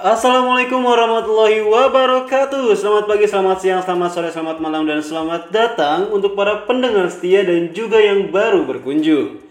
Assalamualaikum 0.00 0.80
warahmatullahi 0.80 1.60
wabarakatuh. 1.60 2.72
Selamat 2.72 3.04
pagi, 3.04 3.28
selamat 3.28 3.58
siang, 3.60 3.80
selamat 3.84 4.08
sore, 4.16 4.32
selamat 4.32 4.56
malam, 4.56 4.88
dan 4.88 5.04
selamat 5.04 5.52
datang 5.52 6.08
Untuk 6.08 6.32
para 6.32 6.64
pendengar 6.64 7.12
setia 7.12 7.44
dan 7.44 7.76
juga 7.76 8.00
yang 8.00 8.32
baru 8.32 8.64
berkunjung. 8.64 9.44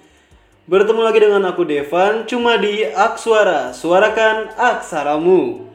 Bertemu 0.66 1.02
lagi 1.06 1.22
dengan 1.22 1.46
aku 1.54 1.70
Devan 1.70 2.26
Cuma 2.26 2.58
di 2.58 2.82
Aksuara 2.82 3.78
Suarakan 3.78 4.50
aksaramu. 4.58 5.70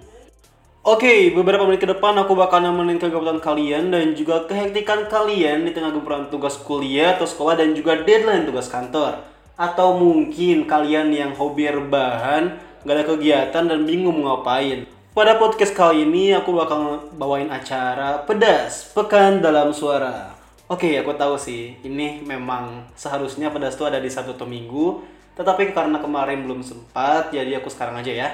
Oke, 0.83 1.31
beberapa 1.31 1.71
menit 1.71 1.79
ke 1.79 1.95
depan 1.95 2.19
aku 2.19 2.35
bakal 2.35 2.59
nemenin 2.59 2.99
kegabutan 2.99 3.39
kalian 3.39 3.95
dan 3.95 4.19
juga 4.19 4.43
kehektikan 4.51 5.07
kalian 5.07 5.71
di 5.71 5.71
tengah 5.71 5.95
gempuran 5.95 6.27
tugas 6.35 6.59
kuliah 6.59 7.15
atau 7.15 7.31
sekolah 7.31 7.63
dan 7.63 7.79
juga 7.79 8.03
deadline 8.03 8.43
tugas 8.43 8.67
kantor. 8.67 9.23
Atau 9.55 10.03
mungkin 10.03 10.67
kalian 10.67 11.15
yang 11.15 11.31
hobi 11.39 11.71
rebahan, 11.71 12.74
gak 12.85 13.01
ada 13.01 13.05
kegiatan 13.09 13.65
dan 13.65 13.89
bingung 13.89 14.21
mau 14.21 14.37
ngapain. 14.37 14.85
Pada 15.17 15.41
podcast 15.41 15.73
kali 15.73 16.05
ini 16.05 16.37
aku 16.37 16.53
bakal 16.53 17.09
bawain 17.17 17.49
acara 17.49 18.21
pedas 18.29 18.93
pekan 18.93 19.41
dalam 19.41 19.73
suara. 19.73 20.37
Oke, 20.69 20.93
aku 21.01 21.17
tahu 21.17 21.41
sih, 21.41 21.81
ini 21.81 22.21
memang 22.21 22.85
seharusnya 22.93 23.49
pedas 23.49 23.81
itu 23.81 23.89
ada 23.89 23.97
di 23.97 24.13
satu 24.13 24.37
atau 24.37 24.45
minggu, 24.45 25.01
tetapi 25.33 25.73
karena 25.73 25.97
kemarin 25.97 26.45
belum 26.45 26.61
sempat, 26.61 27.33
jadi 27.33 27.57
aku 27.57 27.73
sekarang 27.73 28.05
aja 28.05 28.13
ya. 28.13 28.29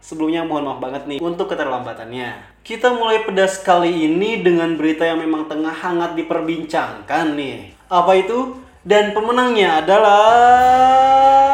Sebelumnya 0.00 0.48
mohon 0.48 0.64
maaf 0.64 0.80
banget 0.80 1.04
nih 1.04 1.18
untuk 1.20 1.52
keterlambatannya. 1.52 2.60
Kita 2.64 2.96
mulai 2.96 3.20
pedas 3.20 3.60
kali 3.60 4.08
ini 4.08 4.40
dengan 4.40 4.80
berita 4.80 5.04
yang 5.04 5.20
memang 5.20 5.44
tengah 5.44 5.76
hangat 5.76 6.16
diperbincangkan 6.16 7.36
nih. 7.36 7.76
Apa 7.92 8.16
itu? 8.16 8.56
Dan 8.80 9.12
pemenangnya 9.12 9.84
adalah 9.84 11.49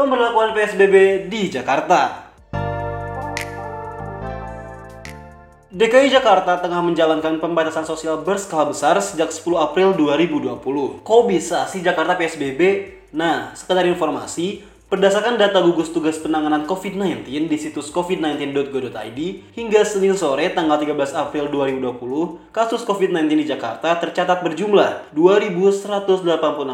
pemberlakuan 0.00 0.56
PSBB 0.56 1.28
di 1.28 1.52
Jakarta. 1.52 2.32
DKI 5.70 6.08
Jakarta 6.08 6.56
tengah 6.58 6.80
menjalankan 6.80 7.36
pembatasan 7.38 7.84
sosial 7.84 8.24
berskala 8.24 8.72
besar 8.72 8.96
sejak 8.98 9.28
10 9.28 9.44
April 9.60 9.92
2020. 9.94 11.04
Kok 11.04 11.22
bisa 11.28 11.68
sih 11.68 11.84
Jakarta 11.84 12.16
PSBB? 12.16 12.60
Nah, 13.12 13.52
sekedar 13.52 13.84
informasi, 13.86 14.64
Berdasarkan 14.90 15.38
data 15.38 15.62
gugus 15.62 15.94
tugas 15.94 16.18
penanganan 16.18 16.66
COVID-19 16.66 17.46
di 17.46 17.56
situs 17.62 17.94
covid19.go.id, 17.94 19.20
hingga 19.54 19.86
Senin 19.86 20.18
sore 20.18 20.50
tanggal 20.50 20.82
13 20.82 21.14
April 21.14 21.46
2020, 21.46 22.50
kasus 22.50 22.82
COVID-19 22.82 23.38
di 23.38 23.46
Jakarta 23.46 23.94
tercatat 24.02 24.42
berjumlah 24.42 25.14
2.186 25.14 26.26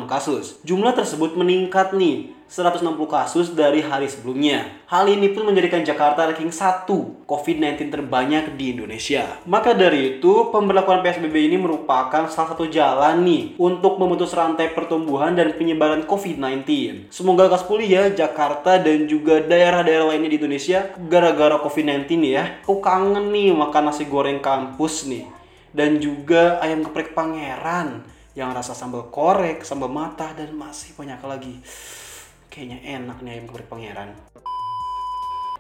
kasus. 0.09 0.57
Jumlah 0.65 0.97
tersebut 0.97 1.37
meningkat 1.37 1.93
nih 1.93 2.33
160 2.47 2.95
kasus 3.11 3.59
dari 3.59 3.83
hari 3.83 4.07
sebelumnya. 4.07 4.71
Hal 4.87 5.11
ini 5.11 5.35
pun 5.35 5.51
menjadikan 5.51 5.83
Jakarta 5.83 6.31
ranking 6.31 6.55
1 6.55 6.87
COVID-19 7.27 7.91
terbanyak 7.91 8.55
di 8.55 8.71
Indonesia. 8.71 9.43
Maka 9.51 9.75
dari 9.75 10.17
itu, 10.17 10.55
pemberlakuan 10.55 11.03
PSBB 11.03 11.51
ini 11.51 11.59
merupakan 11.59 12.31
salah 12.31 12.55
satu 12.55 12.71
jalan 12.71 13.27
nih 13.27 13.59
untuk 13.59 13.99
memutus 13.99 14.31
rantai 14.31 14.71
pertumbuhan 14.71 15.35
dan 15.35 15.59
penyebaran 15.59 16.07
COVID-19. 16.07 16.63
Semoga 17.11 17.51
kas 17.51 17.67
pulih 17.67 17.91
ya 17.91 18.05
Jakarta 18.15 18.79
dan 18.79 19.11
juga 19.11 19.43
daerah-daerah 19.43 20.15
lainnya 20.15 20.31
di 20.31 20.39
Indonesia 20.39 20.87
gara-gara 21.11 21.59
COVID-19 21.59 22.07
ya. 22.23 22.63
Aku 22.63 22.79
kangen 22.79 23.35
nih 23.35 23.51
makan 23.59 23.91
nasi 23.91 24.07
goreng 24.07 24.39
kampus 24.39 25.11
nih. 25.11 25.27
Dan 25.75 25.99
juga 25.99 26.63
ayam 26.63 26.87
geprek 26.87 27.13
pangeran 27.13 28.07
yang 28.37 28.53
rasa 28.53 28.77
sambal 28.77 29.09
korek, 29.09 29.65
sambal 29.65 29.89
mata, 29.89 30.31
dan 30.37 30.53
masih 30.53 30.93
banyak 30.95 31.21
lagi. 31.25 31.57
Kayaknya 32.57 33.05
enak 33.05 33.21
nih 33.21 33.37
ayam 33.37 33.45
geprek 33.53 33.69
pangeran. 33.69 34.17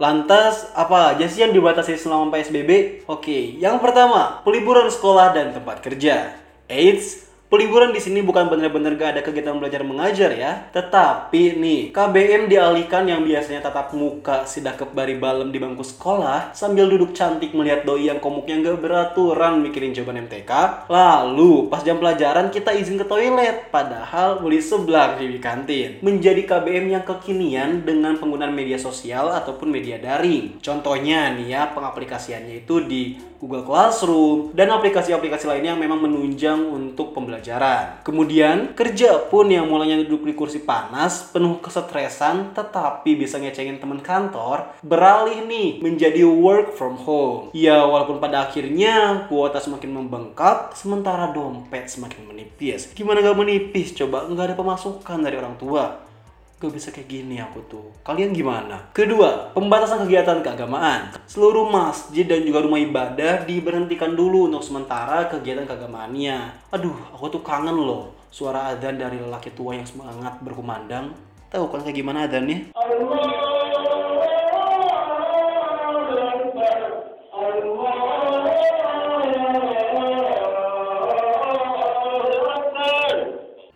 Lantas, 0.00 0.72
apa 0.72 1.12
aja 1.12 1.28
sih 1.28 1.44
yang 1.44 1.52
dibatasi 1.52 1.92
selama 1.92 2.32
PSBB? 2.32 3.04
Oke, 3.04 3.52
yang 3.60 3.76
pertama, 3.84 4.40
peliburan 4.48 4.88
sekolah 4.88 5.36
dan 5.36 5.52
tempat 5.52 5.84
kerja. 5.84 6.32
Eits, 6.72 7.25
Peliburan 7.46 7.94
di 7.94 8.02
sini 8.02 8.26
bukan 8.26 8.50
benar-benar 8.50 8.98
gak 8.98 9.10
ada 9.14 9.22
kegiatan 9.22 9.54
belajar 9.54 9.86
mengajar 9.86 10.34
ya, 10.34 10.66
tetapi 10.74 11.54
nih 11.54 11.94
KBM 11.94 12.50
dialihkan 12.50 13.06
yang 13.06 13.22
biasanya 13.22 13.62
tatap 13.62 13.94
muka 13.94 14.42
sidah 14.42 14.74
kebari 14.74 15.14
balem 15.14 15.54
di 15.54 15.62
bangku 15.62 15.86
sekolah 15.86 16.50
sambil 16.58 16.90
duduk 16.90 17.14
cantik 17.14 17.54
melihat 17.54 17.86
doi 17.86 18.10
yang 18.10 18.18
komuknya 18.18 18.66
gak 18.66 18.82
beraturan 18.82 19.62
mikirin 19.62 19.94
jawaban 19.94 20.26
MTK. 20.26 20.50
Lalu 20.90 21.70
pas 21.70 21.86
jam 21.86 22.02
pelajaran 22.02 22.50
kita 22.50 22.74
izin 22.74 22.98
ke 22.98 23.06
toilet, 23.06 23.70
padahal 23.70 24.42
beli 24.42 24.58
sebelah 24.58 25.14
di 25.14 25.38
kantin. 25.38 26.02
Menjadi 26.02 26.42
KBM 26.42 26.98
yang 26.98 27.06
kekinian 27.06 27.86
dengan 27.86 28.18
penggunaan 28.18 28.50
media 28.50 28.74
sosial 28.74 29.30
ataupun 29.30 29.70
media 29.70 30.02
daring. 30.02 30.58
Contohnya 30.58 31.30
nih 31.38 31.54
ya 31.54 31.70
pengaplikasiannya 31.70 32.66
itu 32.66 32.82
di 32.90 33.02
Google 33.36 33.68
Classroom 33.68 34.56
dan 34.56 34.72
aplikasi-aplikasi 34.72 35.44
lainnya 35.44 35.76
yang 35.76 35.82
memang 35.84 36.08
menunjang 36.08 36.56
untuk 36.56 37.12
pembelajaran 37.12 37.35
pembelajaran. 37.36 38.00
Kemudian, 38.00 38.56
kerja 38.72 39.28
pun 39.28 39.52
yang 39.52 39.68
mulanya 39.68 40.00
duduk 40.00 40.24
di 40.24 40.32
kursi 40.32 40.64
panas, 40.64 41.28
penuh 41.28 41.60
kesetresan, 41.60 42.56
tetapi 42.56 43.12
bisa 43.12 43.36
ngecengin 43.36 43.76
teman 43.76 44.00
kantor, 44.00 44.72
beralih 44.80 45.44
nih 45.44 45.84
menjadi 45.84 46.24
work 46.24 46.72
from 46.72 46.96
home. 46.96 47.52
Ya, 47.52 47.84
walaupun 47.84 48.16
pada 48.16 48.48
akhirnya 48.48 49.28
kuota 49.28 49.60
semakin 49.60 49.92
membengkak, 49.92 50.72
sementara 50.72 51.30
dompet 51.36 51.92
semakin 51.92 52.24
menipis. 52.24 52.88
Gimana 52.96 53.20
gak 53.20 53.36
menipis? 53.36 53.92
Coba 53.92 54.24
nggak 54.24 54.52
ada 54.52 54.56
pemasukan 54.56 55.18
dari 55.20 55.36
orang 55.36 55.60
tua 55.60 56.06
gak 56.56 56.72
bisa 56.72 56.88
kayak 56.88 57.12
gini 57.12 57.36
aku 57.36 57.60
tuh. 57.68 57.84
Kalian 58.00 58.32
gimana? 58.32 58.88
Kedua, 58.96 59.52
pembatasan 59.52 60.08
kegiatan 60.08 60.40
keagamaan. 60.40 61.12
Seluruh 61.28 61.68
masjid 61.68 62.24
dan 62.24 62.48
juga 62.48 62.64
rumah 62.64 62.80
ibadah 62.80 63.44
diberhentikan 63.44 64.16
dulu 64.16 64.48
untuk 64.48 64.64
sementara 64.64 65.28
kegiatan 65.28 65.68
keagamaannya. 65.68 66.72
Aduh, 66.72 66.96
aku 67.12 67.28
tuh 67.28 67.44
kangen 67.44 67.76
loh. 67.76 68.16
Suara 68.32 68.72
adzan 68.72 68.96
dari 68.96 69.20
lelaki 69.20 69.52
tua 69.52 69.76
yang 69.76 69.84
semangat 69.84 70.40
berkumandang. 70.40 71.12
Tahu 71.52 71.68
kan 71.68 71.84
kayak 71.84 72.00
gimana 72.00 72.24
adzannya? 72.24 72.72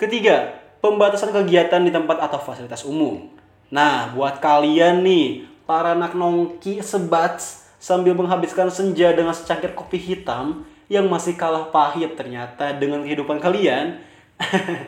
Ketiga, 0.00 0.59
pembatasan 0.90 1.30
kegiatan 1.30 1.78
di 1.86 1.94
tempat 1.94 2.18
atau 2.18 2.42
fasilitas 2.42 2.82
umum. 2.82 3.30
Nah, 3.70 4.10
buat 4.10 4.42
kalian 4.42 5.06
nih, 5.06 5.46
para 5.62 5.94
anak 5.94 6.18
nongki 6.18 6.82
sebats 6.82 7.70
sambil 7.78 8.18
menghabiskan 8.18 8.66
senja 8.66 9.14
dengan 9.14 9.30
secangkir 9.30 9.70
kopi 9.78 10.02
hitam 10.02 10.66
yang 10.90 11.06
masih 11.06 11.38
kalah 11.38 11.70
pahit 11.70 12.18
ternyata 12.18 12.74
dengan 12.74 13.06
kehidupan 13.06 13.38
kalian, 13.38 14.02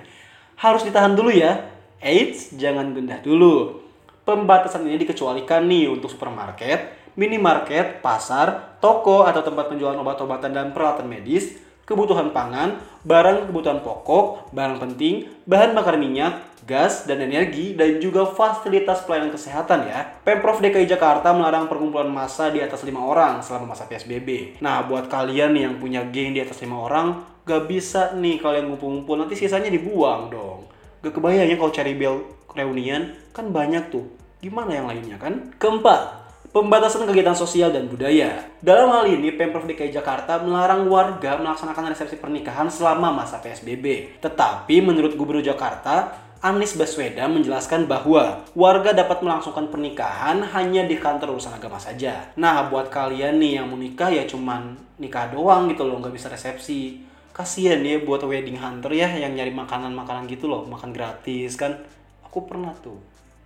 harus 0.63 0.83
ditahan 0.83 1.15
dulu 1.15 1.31
ya. 1.31 1.71
Eits, 2.03 2.59
jangan 2.59 2.91
gendah 2.91 3.23
dulu. 3.23 3.79
Pembatasan 4.27 4.83
ini 4.91 5.07
dikecualikan 5.07 5.63
nih 5.71 5.87
untuk 5.87 6.11
supermarket, 6.11 7.15
minimarket, 7.15 8.03
pasar, 8.03 8.75
toko 8.83 9.23
atau 9.23 9.47
tempat 9.47 9.71
penjualan 9.71 9.95
obat-obatan 10.03 10.51
dan 10.51 10.75
peralatan 10.75 11.07
medis, 11.07 11.63
kebutuhan 11.93 12.33
pangan, 12.33 12.81
barang 13.05 13.53
kebutuhan 13.53 13.85
pokok, 13.85 14.51
barang 14.57 14.81
penting, 14.81 15.29
bahan 15.45 15.77
bakar 15.77 16.01
minyak, 16.01 16.41
gas, 16.65 17.05
dan 17.05 17.21
energi, 17.21 17.75
dan 17.75 17.99
juga 17.99 18.25
fasilitas 18.25 19.05
pelayanan 19.05 19.35
kesehatan 19.35 19.91
ya. 19.91 20.07
Pemprov 20.23 20.63
DKI 20.63 20.87
Jakarta 20.89 21.35
melarang 21.35 21.67
perkumpulan 21.67 22.09
massa 22.09 22.49
di 22.49 22.63
atas 22.63 22.87
lima 22.87 23.03
orang 23.03 23.43
selama 23.43 23.75
masa 23.75 23.91
PSBB. 23.91 24.63
Nah, 24.63 24.87
buat 24.87 25.11
kalian 25.11 25.53
yang 25.59 25.77
punya 25.83 26.07
geng 26.09 26.33
di 26.33 26.41
atas 26.41 26.63
lima 26.63 26.87
orang, 26.87 27.21
gak 27.43 27.67
bisa 27.67 28.15
nih 28.15 28.39
kalian 28.39 28.71
ngumpul-ngumpul, 28.71 29.19
nanti 29.19 29.35
sisanya 29.35 29.69
dibuang 29.69 30.31
dong. 30.31 30.71
Gak 31.03 31.19
kebayang 31.19 31.51
ya 31.51 31.59
kalau 31.59 31.75
cari 31.75 31.93
bel 31.99 32.23
reunian, 32.55 33.19
kan 33.35 33.51
banyak 33.51 33.91
tuh. 33.91 34.07
Gimana 34.39 34.75
yang 34.75 34.87
lainnya 34.87 35.19
kan? 35.19 35.55
Keempat, 35.59 36.22
Pembatasan 36.53 37.09
kegiatan 37.09 37.33
sosial 37.33 37.73
dan 37.73 37.89
budaya. 37.89 38.45
Dalam 38.61 38.93
hal 38.93 39.09
ini, 39.09 39.33
Pemprov 39.33 39.65
DKI 39.65 39.89
Jakarta 39.89 40.37
melarang 40.37 40.85
warga 40.85 41.41
melaksanakan 41.41 41.97
resepsi 41.97 42.21
pernikahan 42.21 42.69
selama 42.69 43.09
masa 43.09 43.41
PSBB. 43.41 44.21
Tetapi 44.21 44.85
menurut 44.85 45.17
Gubernur 45.17 45.41
Jakarta, 45.41 46.13
Anies 46.45 46.77
Baswedan 46.77 47.33
menjelaskan 47.33 47.89
bahwa 47.89 48.45
warga 48.53 48.93
dapat 48.93 49.25
melangsungkan 49.25 49.73
pernikahan 49.73 50.45
hanya 50.53 50.85
di 50.85 51.01
kantor 51.01 51.41
urusan 51.41 51.57
agama 51.57 51.81
saja. 51.81 52.29
Nah, 52.37 52.69
buat 52.69 52.93
kalian 52.93 53.41
nih 53.41 53.57
yang 53.57 53.73
mau 53.73 53.81
nikah 53.81 54.13
ya 54.13 54.29
cuman 54.29 54.77
nikah 55.01 55.33
doang 55.33 55.73
gitu 55.73 55.89
loh, 55.89 56.05
nggak 56.05 56.13
bisa 56.13 56.29
resepsi. 56.29 57.01
Kasian 57.33 57.81
ya 57.81 57.97
buat 58.05 58.29
wedding 58.29 58.61
hunter 58.61 58.93
ya 58.93 59.09
yang 59.09 59.33
nyari 59.33 59.57
makanan-makanan 59.57 60.29
gitu 60.29 60.53
loh, 60.53 60.69
makan 60.69 60.93
gratis 60.93 61.57
kan. 61.57 61.81
Aku 62.29 62.45
pernah 62.45 62.77
tuh 62.77 63.01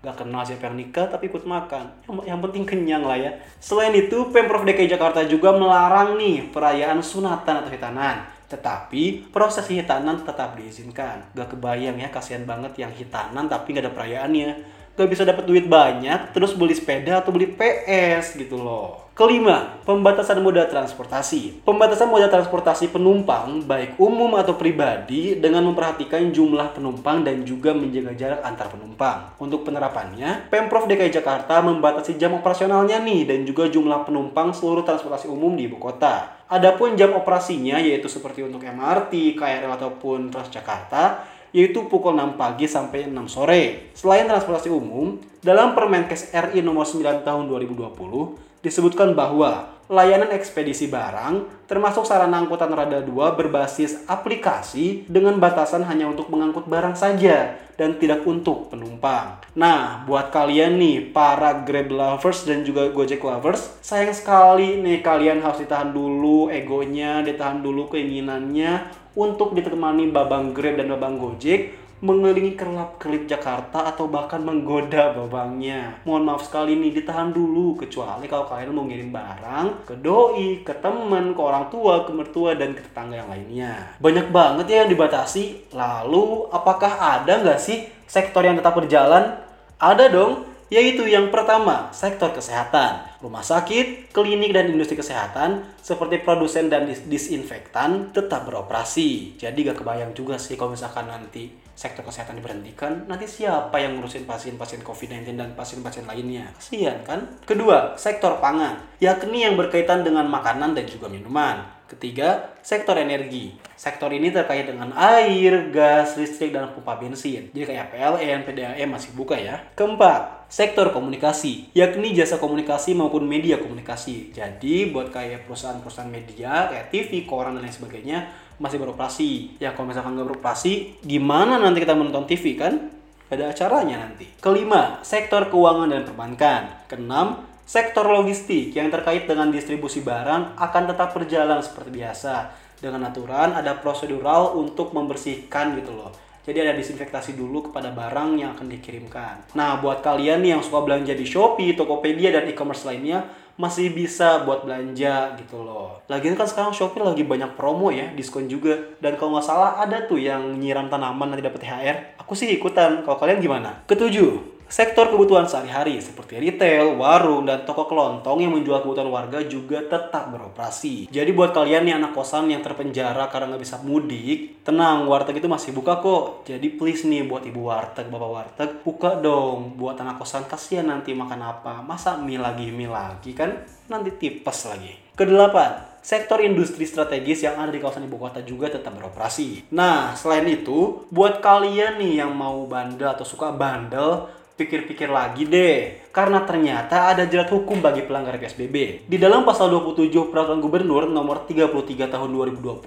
gak 0.07 0.23
kenal 0.23 0.47
siapa 0.47 0.71
yang 0.71 0.79
nikah 0.79 1.11
tapi 1.11 1.27
ikut 1.27 1.43
makan. 1.43 2.07
Yang, 2.23 2.41
penting 2.47 2.63
kenyang 2.63 3.03
lah 3.03 3.19
ya. 3.19 3.35
Selain 3.59 3.91
itu 3.91 4.31
pemprov 4.31 4.63
DKI 4.63 4.95
Jakarta 4.95 5.27
juga 5.27 5.51
melarang 5.51 6.15
nih 6.15 6.55
perayaan 6.55 7.03
sunatan 7.03 7.67
atau 7.67 7.71
hitanan. 7.75 8.23
Tetapi 8.47 9.35
proses 9.35 9.67
hitanan 9.67 10.23
tetap 10.23 10.55
diizinkan. 10.55 11.35
Gak 11.35 11.59
kebayang 11.59 11.99
ya 11.99 12.09
kasihan 12.15 12.47
banget 12.47 12.79
yang 12.79 12.95
hitanan 12.95 13.51
tapi 13.51 13.75
gak 13.75 13.91
ada 13.91 13.93
perayaannya. 13.93 14.51
Gak 14.95 15.11
bisa 15.11 15.27
dapat 15.27 15.43
duit 15.43 15.67
banyak 15.67 16.31
terus 16.31 16.55
beli 16.55 16.79
sepeda 16.79 17.19
atau 17.19 17.35
beli 17.35 17.51
PS 17.51 18.39
gitu 18.39 18.63
loh. 18.63 19.06
Kelima, 19.17 19.81
pembatasan 19.89 20.45
moda 20.45 20.69
transportasi. 20.69 21.65
Pembatasan 21.65 22.13
moda 22.13 22.29
transportasi 22.29 22.93
penumpang, 22.93 23.65
baik 23.65 23.97
umum 23.97 24.37
atau 24.37 24.61
pribadi, 24.61 25.41
dengan 25.41 25.65
memperhatikan 25.65 26.21
jumlah 26.37 26.77
penumpang 26.77 27.25
dan 27.25 27.41
juga 27.41 27.73
menjaga 27.73 28.13
jarak 28.13 28.45
antar 28.45 28.69
penumpang. 28.69 29.33
Untuk 29.41 29.65
penerapannya, 29.65 30.53
Pemprov 30.53 30.85
DKI 30.85 31.09
Jakarta 31.09 31.65
membatasi 31.65 32.21
jam 32.21 32.37
operasionalnya 32.37 33.01
nih 33.01 33.25
dan 33.25 33.49
juga 33.49 33.73
jumlah 33.73 34.05
penumpang 34.05 34.53
seluruh 34.53 34.85
transportasi 34.85 35.33
umum 35.33 35.57
di 35.57 35.65
ibu 35.65 35.81
kota. 35.81 36.45
Adapun 36.53 36.93
jam 36.93 37.17
operasinya 37.17 37.81
yaitu 37.81 38.13
seperti 38.13 38.45
untuk 38.45 38.61
MRT, 38.61 39.33
KRL 39.33 39.81
ataupun 39.81 40.29
Transjakarta, 40.29 41.25
yaitu 41.57 41.89
pukul 41.89 42.13
6 42.13 42.37
pagi 42.37 42.69
sampai 42.69 43.09
6 43.09 43.33
sore. 43.33 43.97
Selain 43.97 44.29
transportasi 44.29 44.69
umum, 44.69 45.17
dalam 45.41 45.73
Permenkes 45.73 46.37
RI 46.37 46.61
nomor 46.61 46.85
9 46.85 47.25
tahun 47.25 47.49
2020 47.49 48.45
disebutkan 48.65 49.17
bahwa 49.17 49.77
layanan 49.87 50.35
ekspedisi 50.35 50.91
barang 50.91 51.67
termasuk 51.71 52.03
sarana 52.03 52.43
angkutan 52.43 52.75
roda 52.75 53.07
2 53.07 53.39
berbasis 53.39 54.03
aplikasi 54.11 55.07
dengan 55.07 55.39
batasan 55.39 55.87
hanya 55.87 56.11
untuk 56.11 56.27
mengangkut 56.27 56.67
barang 56.67 56.99
saja 56.99 57.55
dan 57.79 57.95
tidak 58.01 58.27
untuk 58.27 58.73
penumpang. 58.73 59.39
Nah, 59.55 60.03
buat 60.09 60.35
kalian 60.35 60.81
nih 60.81 61.15
para 61.15 61.63
Grab 61.63 61.93
lovers 61.93 62.43
dan 62.49 62.67
juga 62.67 62.91
Gojek 62.91 63.23
lovers, 63.23 63.79
sayang 63.85 64.11
sekali 64.11 64.81
nih 64.83 65.07
kalian 65.07 65.39
harus 65.45 65.63
ditahan 65.63 65.95
dulu 65.95 66.51
egonya, 66.51 67.23
ditahan 67.23 67.63
dulu 67.63 67.87
keinginannya 67.93 68.91
untuk 69.15 69.55
ditemani 69.55 70.11
babang 70.11 70.51
Grab 70.51 70.83
dan 70.83 70.91
babang 70.91 71.15
Gojek 71.21 71.86
mengelilingi 72.05 72.59
kerlap-kelip 72.61 73.25
Jakarta 73.25 73.89
atau 73.89 74.05
bahkan 74.11 74.45
menggoda 74.45 75.17
babangnya. 75.17 75.97
Mohon 76.05 76.23
maaf 76.29 76.43
sekali 76.45 76.77
nih, 76.77 76.93
ditahan 77.01 77.33
dulu. 77.33 77.81
Kecuali 77.81 78.29
kalau 78.29 78.45
kalian 78.45 78.77
mau 78.77 78.85
ngirim 78.85 79.09
barang 79.09 79.89
ke 79.89 79.95
doi, 80.05 80.61
ke 80.61 80.77
teman, 80.77 81.33
ke 81.33 81.41
orang 81.41 81.73
tua, 81.73 82.05
ke 82.05 82.13
mertua, 82.13 82.53
dan 82.53 82.77
ke 82.77 82.85
tetangga 82.85 83.25
yang 83.25 83.31
lainnya. 83.33 83.73
Banyak 83.97 84.29
banget 84.29 84.67
ya 84.69 84.77
yang 84.85 84.91
dibatasi. 84.93 85.73
Lalu, 85.73 86.53
apakah 86.53 87.01
ada 87.01 87.41
nggak 87.41 87.61
sih 87.61 87.89
sektor 88.05 88.45
yang 88.45 88.61
tetap 88.61 88.77
berjalan? 88.77 89.41
Ada 89.81 90.13
dong, 90.13 90.45
yaitu 90.69 91.09
yang 91.09 91.33
pertama, 91.33 91.89
sektor 91.97 92.33
kesehatan. 92.33 93.16
Rumah 93.27 93.43
sakit, 93.43 94.15
klinik, 94.15 94.55
dan 94.55 94.71
industri 94.71 94.95
kesehatan 94.95 95.67
seperti 95.83 96.23
produsen 96.23 96.71
dan 96.71 96.87
disinfektan 96.87 98.15
tetap 98.15 98.47
beroperasi. 98.47 99.35
Jadi 99.35 99.67
gak 99.67 99.83
kebayang 99.83 100.15
juga 100.15 100.39
sih 100.39 100.55
kalau 100.55 100.79
misalkan 100.79 101.11
nanti 101.11 101.51
sektor 101.75 102.07
kesehatan 102.07 102.39
diberhentikan, 102.39 103.05
nanti 103.11 103.27
siapa 103.27 103.77
yang 103.83 103.99
ngurusin 103.99 104.25
pasien-pasien 104.25 104.81
COVID-19 104.81 105.37
dan 105.37 105.53
pasien-pasien 105.59 106.07
lainnya? 106.07 106.55
Kasian 106.55 107.03
kan? 107.03 107.43
Kedua, 107.43 107.99
sektor 107.99 108.39
pangan, 108.39 108.79
yakni 109.03 109.43
yang 109.43 109.59
berkaitan 109.59 110.07
dengan 110.07 110.31
makanan 110.31 110.79
dan 110.79 110.87
juga 110.87 111.11
minuman. 111.11 111.76
Ketiga, 111.87 112.59
sektor 112.67 112.99
energi. 112.99 113.55
Sektor 113.79 114.11
ini 114.11 114.35
terkait 114.35 114.67
dengan 114.67 114.91
air, 114.99 115.71
gas, 115.71 116.19
listrik, 116.19 116.51
dan 116.51 116.75
pompa 116.75 116.99
bensin. 116.99 117.47
Jadi 117.55 117.63
kayak 117.63 117.95
PLN, 117.95 118.43
PDAM 118.43 118.91
masih 118.91 119.15
buka 119.15 119.39
ya. 119.39 119.63
Keempat, 119.79 120.51
sektor 120.51 120.91
komunikasi, 120.91 121.71
yakni 121.79 122.11
jasa 122.11 122.43
komunikasi 122.43 122.99
maupun 122.99 123.23
media 123.23 123.63
komunikasi. 123.63 124.35
Jadi 124.35 124.91
buat 124.91 125.15
kayak 125.15 125.47
perusahaan-perusahaan 125.47 126.11
media, 126.11 126.67
kayak 126.75 126.91
TV, 126.91 127.23
koran, 127.23 127.55
dan 127.55 127.63
lain 127.63 127.71
sebagainya, 127.71 128.19
masih 128.59 128.83
beroperasi. 128.83 129.63
Ya 129.63 129.71
kalau 129.71 129.87
misalkan 129.87 130.19
nggak 130.19 130.27
beroperasi, 130.27 131.07
gimana 131.07 131.63
nanti 131.63 131.87
kita 131.87 131.95
menonton 131.95 132.27
TV 132.27 132.59
kan? 132.59 132.99
Ada 133.31 133.55
acaranya 133.55 134.07
nanti. 134.07 134.27
Kelima, 134.43 135.03
sektor 135.07 135.51
keuangan 135.51 135.91
dan 135.91 136.03
perbankan. 136.03 136.63
Keenam, 136.91 137.47
Sektor 137.67 138.07
logistik 138.07 138.79
yang 138.79 138.95
terkait 138.95 139.27
dengan 139.27 139.51
distribusi 139.51 139.99
barang 139.99 140.55
akan 140.55 140.83
tetap 140.87 141.11
berjalan 141.11 141.59
seperti 141.59 141.99
biasa. 141.99 142.35
Dengan 142.79 143.11
aturan 143.11 143.59
ada 143.59 143.75
prosedural 143.83 144.55
untuk 144.55 144.95
membersihkan 144.95 145.75
gitu 145.75 145.91
loh. 145.91 146.15
Jadi 146.47 146.63
ada 146.63 146.79
disinfektasi 146.79 147.35
dulu 147.35 147.67
kepada 147.67 147.91
barang 147.91 148.39
yang 148.39 148.55
akan 148.55 148.71
dikirimkan. 148.71 149.51
Nah, 149.59 149.83
buat 149.83 149.99
kalian 149.99 150.47
yang 150.47 150.63
suka 150.63 150.79
belanja 150.87 151.11
di 151.19 151.27
Shopee, 151.27 151.75
Tokopedia, 151.75 152.31
dan 152.31 152.47
e-commerce 152.47 152.87
lainnya, 152.87 153.27
masih 153.59 153.91
bisa 153.91 154.47
buat 154.47 154.63
belanja 154.63 155.35
gitu 155.35 155.67
loh. 155.67 156.07
Lagian 156.07 156.39
kan 156.39 156.47
sekarang 156.47 156.71
Shopee 156.71 157.03
lagi 157.03 157.27
banyak 157.27 157.59
promo 157.59 157.91
ya, 157.91 158.15
diskon 158.15 158.47
juga. 158.47 158.79
Dan 159.03 159.19
kalau 159.19 159.35
nggak 159.35 159.47
salah 159.49 159.83
ada 159.83 160.07
tuh 160.07 160.23
yang 160.23 160.55
nyiram 160.55 160.87
tanaman 160.87 161.35
nanti 161.35 161.43
dapat 161.43 161.67
THR. 161.67 161.97
Aku 162.23 162.39
sih 162.39 162.47
ikutan. 162.47 163.03
Kalau 163.03 163.19
kalian 163.19 163.43
gimana? 163.43 163.83
Ketujuh, 163.91 164.56
Sektor 164.67 165.15
kebutuhan 165.15 165.47
sehari-hari 165.47 166.03
seperti 166.03 166.43
retail, 166.43 166.99
warung, 166.99 167.47
dan 167.47 167.63
toko 167.63 167.87
kelontong 167.87 168.43
yang 168.43 168.51
menjual 168.51 168.83
kebutuhan 168.83 169.07
warga 169.15 169.39
juga 169.47 169.79
tetap 169.79 170.35
beroperasi. 170.35 171.07
Jadi 171.07 171.31
buat 171.31 171.55
kalian 171.55 171.87
nih 171.87 171.95
anak 172.03 172.11
kosan 172.19 172.51
yang 172.51 172.67
terpenjara 172.67 173.31
karena 173.31 173.55
nggak 173.55 173.63
bisa 173.63 173.79
mudik, 173.87 174.67
tenang, 174.67 175.07
warteg 175.07 175.39
itu 175.39 175.47
masih 175.47 175.71
buka 175.71 176.03
kok. 176.03 176.43
Jadi 176.51 176.75
please 176.75 177.07
nih 177.07 177.23
buat 177.31 177.47
ibu 177.47 177.71
warteg, 177.71 178.11
bapak 178.11 178.31
warteg, 178.31 178.71
buka 178.83 179.15
dong. 179.23 179.79
Buat 179.79 180.03
anak 180.03 180.19
kosan 180.19 180.51
kasihan 180.51 180.91
nanti 180.91 181.15
makan 181.15 181.47
apa. 181.47 181.87
Masa 181.87 182.19
mie 182.19 182.43
lagi, 182.43 182.75
mie 182.75 182.91
lagi 182.91 183.39
kan? 183.39 183.63
Nanti 183.87 184.19
tipes 184.19 184.67
lagi. 184.67 184.99
Kedelapan, 185.15 186.03
sektor 186.03 186.43
industri 186.43 186.85
strategis 186.85 187.41
yang 187.47 187.55
ada 187.57 187.71
di 187.71 187.79
kawasan 187.79 188.05
ibu 188.11 188.19
kota 188.19 188.43
juga 188.43 188.67
tetap 188.67 188.99
beroperasi. 188.99 189.71
Nah, 189.71 190.13
selain 190.19 190.45
itu, 190.51 191.07
buat 191.15 191.39
kalian 191.39 192.03
nih 192.03 192.27
yang 192.27 192.35
mau 192.35 192.67
bandel 192.67 193.09
atau 193.09 193.25
suka 193.25 193.55
bandel, 193.55 194.27
pikir-pikir 194.57 195.13
lagi 195.13 195.45
deh, 195.45 196.09
karena 196.17 196.41
ternyata 196.49 197.13
ada 197.13 197.29
jerat 197.29 197.53
hukum 197.53 197.85
bagi 197.85 198.09
pelanggar 198.09 198.41
PSBB. 198.41 199.05
Di 199.05 199.21
dalam 199.21 199.45
pasal 199.45 199.69
27 199.69 200.33
Peraturan 200.33 200.65
Gubernur 200.65 201.05
nomor 201.13 201.45
33 201.45 202.09
tahun 202.09 202.33
2020, 202.33 202.81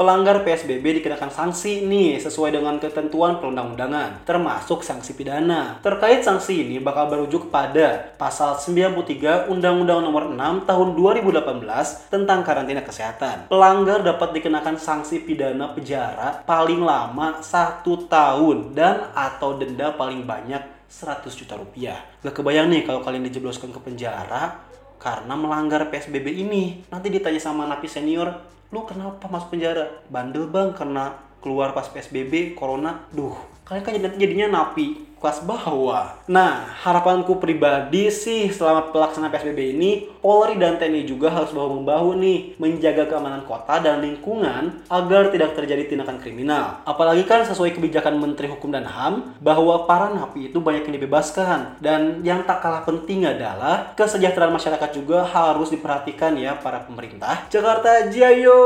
pelanggar 0.00 0.40
PSBB 0.40 1.04
dikenakan 1.04 1.28
sanksi 1.28 1.84
nih 1.84 2.16
sesuai 2.16 2.56
dengan 2.56 2.80
ketentuan 2.80 3.36
perundang-undangan, 3.44 4.24
termasuk 4.24 4.80
sanksi 4.80 5.12
pidana. 5.12 5.84
Terkait 5.84 6.24
sanksi 6.24 6.64
ini 6.64 6.80
bakal 6.80 7.12
berujuk 7.12 7.52
pada 7.52 8.16
pasal 8.16 8.56
93 8.56 9.52
Undang-Undang 9.52 10.00
nomor 10.00 10.32
6 10.32 10.64
tahun 10.64 10.88
2018 10.96 12.08
tentang 12.08 12.40
karantina 12.40 12.80
kesehatan. 12.80 13.52
Pelanggar 13.52 14.00
dapat 14.00 14.32
dikenakan 14.32 14.80
sanksi 14.80 15.20
pidana 15.20 15.76
penjara 15.76 16.40
paling 16.48 16.80
lama 16.80 17.44
satu 17.44 18.08
tahun 18.08 18.72
dan 18.72 19.12
atau 19.12 19.60
denda 19.60 19.92
paling 19.92 20.24
banyak 20.24 20.81
100 20.92 21.24
juta 21.32 21.56
rupiah. 21.56 21.96
Gak 22.20 22.36
kebayang 22.36 22.68
nih 22.68 22.84
kalau 22.84 23.00
kalian 23.00 23.24
dijebloskan 23.24 23.72
ke 23.72 23.80
penjara 23.80 24.60
karena 25.00 25.32
melanggar 25.32 25.88
PSBB 25.88 26.28
ini. 26.28 26.84
Nanti 26.92 27.08
ditanya 27.08 27.40
sama 27.40 27.64
napi 27.64 27.88
senior, 27.88 28.44
lu 28.68 28.84
kenapa 28.84 29.24
masuk 29.32 29.56
penjara? 29.56 30.04
Bandel 30.12 30.52
bang 30.52 30.76
karena 30.76 31.16
keluar 31.40 31.72
pas 31.72 31.88
PSBB, 31.88 32.52
corona. 32.52 33.08
Duh, 33.10 33.34
kalian 33.64 33.82
kan 33.82 33.92
jadinya 34.20 34.46
napi 34.52 35.11
kelas 35.22 35.46
bawah. 35.46 36.18
Nah, 36.26 36.66
harapanku 36.82 37.38
pribadi 37.38 38.10
sih 38.10 38.50
selama 38.50 38.90
pelaksanaan 38.90 39.30
PSBB 39.30 39.78
ini, 39.78 39.90
Polri 40.18 40.58
dan 40.58 40.82
TNI 40.82 41.06
juga 41.06 41.30
harus 41.30 41.54
bahu-membahu 41.54 42.18
nih 42.18 42.58
menjaga 42.58 43.06
keamanan 43.06 43.46
kota 43.46 43.78
dan 43.78 44.02
lingkungan 44.02 44.82
agar 44.90 45.30
tidak 45.30 45.54
terjadi 45.54 45.86
tindakan 45.86 46.18
kriminal. 46.18 46.82
Apalagi 46.82 47.22
kan 47.22 47.46
sesuai 47.46 47.78
kebijakan 47.78 48.18
Menteri 48.18 48.50
Hukum 48.50 48.74
dan 48.74 48.82
HAM 48.82 49.38
bahwa 49.38 49.86
para 49.86 50.10
napi 50.10 50.50
itu 50.50 50.58
banyak 50.58 50.90
yang 50.90 50.98
dibebaskan 50.98 51.78
dan 51.78 52.18
yang 52.26 52.42
tak 52.42 52.58
kalah 52.58 52.82
penting 52.82 53.22
adalah 53.22 53.94
kesejahteraan 53.94 54.50
masyarakat 54.50 54.90
juga 54.90 55.22
harus 55.22 55.70
diperhatikan 55.70 56.34
ya 56.34 56.58
para 56.58 56.82
pemerintah. 56.82 57.46
Jakarta 57.46 58.10
Jayo. 58.10 58.58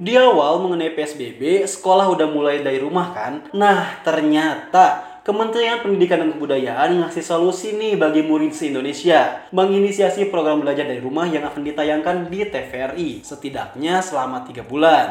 Di 0.00 0.16
awal 0.16 0.64
mengenai 0.64 0.96
PSBB, 0.96 1.60
sekolah 1.68 2.08
udah 2.08 2.24
mulai 2.24 2.64
dari 2.64 2.80
rumah 2.80 3.12
kan? 3.12 3.44
Nah, 3.52 3.99
ternyata 4.02 5.10
Kementerian 5.20 5.84
Pendidikan 5.84 6.24
dan 6.24 6.32
Kebudayaan 6.32 7.04
ngasih 7.04 7.20
solusi 7.20 7.76
nih 7.76 8.00
bagi 8.00 8.24
murid 8.24 8.56
se-Indonesia 8.56 9.44
menginisiasi 9.52 10.32
program 10.32 10.64
belajar 10.64 10.88
dari 10.88 10.98
rumah 10.98 11.28
yang 11.28 11.44
akan 11.44 11.60
ditayangkan 11.60 12.32
di 12.32 12.48
TVRI 12.48 13.20
setidaknya 13.20 14.00
selama 14.00 14.48
3 14.48 14.64
bulan. 14.64 15.06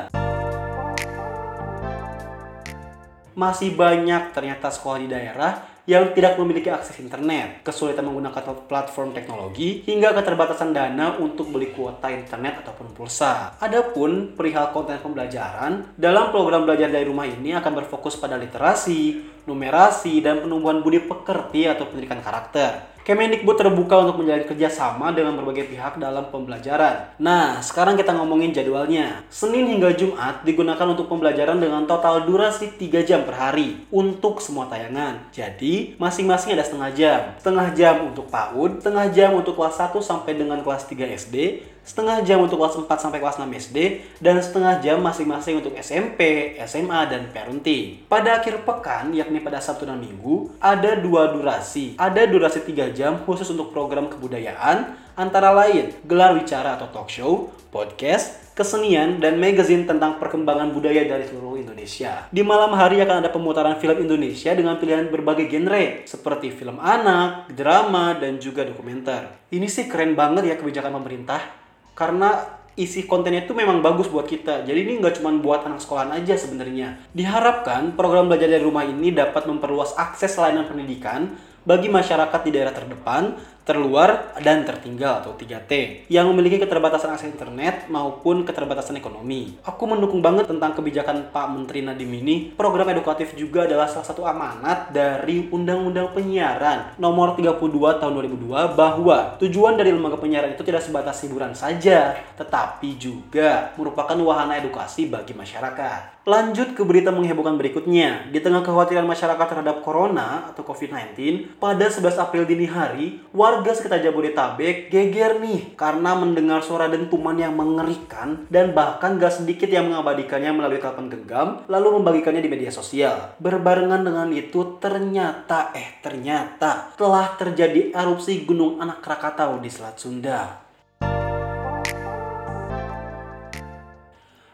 Masih 3.38 3.78
banyak 3.78 4.34
ternyata 4.34 4.74
sekolah 4.74 5.00
di 5.00 5.08
daerah 5.08 5.79
yang 5.90 6.14
tidak 6.14 6.38
memiliki 6.38 6.70
akses 6.70 7.02
internet, 7.02 7.66
kesulitan 7.66 8.06
menggunakan 8.06 8.70
platform 8.70 9.10
teknologi, 9.10 9.82
hingga 9.90 10.14
keterbatasan 10.14 10.70
dana 10.70 11.18
untuk 11.18 11.50
beli 11.50 11.74
kuota 11.74 12.14
internet 12.14 12.62
ataupun 12.62 12.94
pulsa. 12.94 13.58
Adapun 13.58 14.38
perihal 14.38 14.70
konten 14.70 15.02
pembelajaran, 15.02 15.98
dalam 15.98 16.30
program 16.30 16.70
belajar 16.70 16.94
dari 16.94 17.10
rumah 17.10 17.26
ini 17.26 17.58
akan 17.58 17.82
berfokus 17.82 18.22
pada 18.22 18.38
literasi, 18.38 19.18
numerasi, 19.50 20.22
dan 20.22 20.46
penumbuhan 20.46 20.86
budi 20.86 21.02
pekerti 21.02 21.66
atau 21.66 21.90
pendidikan 21.90 22.22
karakter. 22.22 22.99
Kemendikbud 23.10 23.58
terbuka 23.58 24.06
untuk 24.06 24.22
menjalin 24.22 24.46
kerjasama 24.46 25.10
dengan 25.18 25.34
berbagai 25.34 25.66
pihak 25.66 25.98
dalam 25.98 26.30
pembelajaran. 26.30 27.18
Nah, 27.18 27.58
sekarang 27.58 27.98
kita 27.98 28.14
ngomongin 28.14 28.54
jadwalnya. 28.54 29.26
Senin 29.34 29.66
hingga 29.66 29.98
Jumat 29.98 30.46
digunakan 30.46 30.86
untuk 30.86 31.10
pembelajaran 31.10 31.58
dengan 31.58 31.90
total 31.90 32.30
durasi 32.30 32.78
3 32.78 33.02
jam 33.02 33.26
per 33.26 33.34
hari 33.34 33.82
untuk 33.90 34.38
semua 34.38 34.70
tayangan. 34.70 35.26
Jadi, 35.34 35.98
masing-masing 35.98 36.54
ada 36.54 36.62
setengah 36.62 36.94
jam. 36.94 37.20
Setengah 37.42 37.74
jam 37.74 37.96
untuk 38.14 38.30
PAUD, 38.30 38.78
setengah 38.78 39.10
jam 39.10 39.34
untuk 39.34 39.58
kelas 39.58 39.82
1 39.82 40.06
sampai 40.06 40.38
dengan 40.38 40.62
kelas 40.62 40.86
3 40.86 41.10
SD, 41.10 41.66
setengah 41.84 42.22
jam 42.22 42.44
untuk 42.44 42.62
kelas 42.62 42.78
4 42.80 42.86
sampai 42.86 43.20
kelas 43.20 43.42
6 43.42 43.50
SD, 43.50 43.78
dan 44.22 44.38
setengah 44.38 44.78
jam 44.84 45.02
masing-masing 45.02 45.60
untuk 45.60 45.74
SMP, 45.80 46.54
SMA, 46.64 47.02
dan 47.10 47.32
parenting. 47.34 48.06
Pada 48.06 48.38
akhir 48.38 48.62
pekan, 48.68 49.10
yakni 49.12 49.42
pada 49.42 49.58
Sabtu 49.58 49.90
dan 49.90 49.98
Minggu, 49.98 50.54
ada 50.62 51.00
dua 51.00 51.34
durasi. 51.34 51.98
Ada 51.98 52.30
durasi 52.30 52.62
3 52.62 52.94
jam 52.94 53.18
khusus 53.26 53.50
untuk 53.50 53.74
program 53.74 54.06
kebudayaan, 54.08 55.10
antara 55.20 55.52
lain 55.52 55.92
gelar 56.08 56.32
bicara 56.32 56.80
atau 56.80 56.88
talk 56.96 57.12
show, 57.12 57.52
podcast, 57.76 58.40
kesenian, 58.56 59.20
dan 59.20 59.36
magazine 59.36 59.84
tentang 59.84 60.16
perkembangan 60.16 60.72
budaya 60.72 61.04
dari 61.04 61.28
seluruh 61.28 61.60
Indonesia. 61.60 62.28
Di 62.32 62.40
malam 62.40 62.72
hari 62.72 63.04
akan 63.04 63.24
ada 63.24 63.30
pemutaran 63.32 63.76
film 63.84 64.00
Indonesia 64.00 64.56
dengan 64.56 64.80
pilihan 64.80 65.12
berbagai 65.12 65.52
genre, 65.52 66.08
seperti 66.08 66.56
film 66.56 66.80
anak, 66.80 67.52
drama, 67.52 68.16
dan 68.16 68.40
juga 68.40 68.64
dokumenter. 68.64 69.28
Ini 69.52 69.68
sih 69.68 69.92
keren 69.92 70.16
banget 70.16 70.48
ya 70.48 70.56
kebijakan 70.56 70.96
pemerintah 71.04 71.60
karena 72.00 72.48
isi 72.80 73.04
kontennya 73.04 73.44
itu 73.44 73.52
memang 73.52 73.84
bagus 73.84 74.08
buat 74.08 74.24
kita. 74.24 74.64
Jadi 74.64 74.80
ini 74.88 75.04
nggak 75.04 75.20
cuma 75.20 75.36
buat 75.36 75.68
anak 75.68 75.84
sekolahan 75.84 76.16
aja 76.16 76.40
sebenarnya. 76.40 76.96
Diharapkan 77.12 77.92
program 78.00 78.32
belajar 78.32 78.48
dari 78.48 78.64
rumah 78.64 78.88
ini 78.88 79.12
dapat 79.12 79.44
memperluas 79.52 80.00
akses 80.00 80.40
layanan 80.40 80.64
pendidikan 80.64 81.36
bagi 81.68 81.92
masyarakat 81.92 82.40
di 82.48 82.52
daerah 82.56 82.72
terdepan 82.72 83.36
terluar, 83.70 84.34
dan 84.42 84.66
tertinggal 84.66 85.22
atau 85.22 85.38
3T 85.38 86.04
yang 86.10 86.26
memiliki 86.34 86.58
keterbatasan 86.58 87.14
akses 87.14 87.30
internet 87.30 87.86
maupun 87.86 88.42
keterbatasan 88.42 88.98
ekonomi. 88.98 89.62
Aku 89.62 89.86
mendukung 89.86 90.26
banget 90.26 90.50
tentang 90.50 90.74
kebijakan 90.74 91.30
Pak 91.30 91.48
Menteri 91.54 91.86
Nadiem 91.86 92.10
ini. 92.18 92.36
Program 92.58 92.90
edukatif 92.90 93.38
juga 93.38 93.70
adalah 93.70 93.86
salah 93.86 94.10
satu 94.10 94.26
amanat 94.26 94.90
dari 94.90 95.46
Undang-Undang 95.54 96.18
Penyiaran 96.18 96.98
nomor 96.98 97.38
32 97.38 98.02
tahun 98.02 98.12
2002 98.26 98.74
bahwa 98.74 99.38
tujuan 99.38 99.78
dari 99.78 99.94
lembaga 99.94 100.18
penyiaran 100.18 100.58
itu 100.58 100.66
tidak 100.66 100.82
sebatas 100.82 101.22
hiburan 101.22 101.54
saja, 101.54 102.18
tetapi 102.42 102.98
juga 102.98 103.78
merupakan 103.78 104.18
wahana 104.18 104.58
edukasi 104.58 105.06
bagi 105.06 105.38
masyarakat. 105.38 106.20
Lanjut 106.30 106.78
ke 106.78 106.86
berita 106.86 107.10
menghebohkan 107.10 107.58
berikutnya. 107.58 108.30
Di 108.30 108.38
tengah 108.38 108.62
kekhawatiran 108.62 109.02
masyarakat 109.02 109.50
terhadap 109.50 109.82
corona 109.82 110.54
atau 110.54 110.62
COVID-19, 110.62 111.58
pada 111.58 111.90
11 111.90 112.22
April 112.22 112.46
dini 112.46 112.70
hari, 112.70 113.18
warga 113.60 113.76
sekitar 113.76 114.00
Jabodetabek 114.00 114.88
geger 114.88 115.44
nih 115.44 115.76
karena 115.76 116.16
mendengar 116.16 116.64
suara 116.64 116.88
dentuman 116.88 117.36
yang 117.36 117.60
mengerikan 117.60 118.48
dan 118.48 118.72
bahkan 118.72 119.20
gak 119.20 119.36
sedikit 119.36 119.68
yang 119.68 119.92
mengabadikannya 119.92 120.56
melalui 120.56 120.80
telepon 120.80 121.12
genggam 121.12 121.48
lalu 121.68 122.00
membagikannya 122.00 122.40
di 122.40 122.48
media 122.48 122.72
sosial. 122.72 123.36
Berbarengan 123.44 124.08
dengan 124.08 124.32
itu 124.32 124.80
ternyata 124.80 125.76
eh 125.76 126.00
ternyata 126.00 126.96
telah 126.96 127.36
terjadi 127.36 127.92
erupsi 127.92 128.48
Gunung 128.48 128.80
Anak 128.80 129.04
Krakatau 129.04 129.60
di 129.60 129.68
Selat 129.68 130.00
Sunda. 130.00 130.69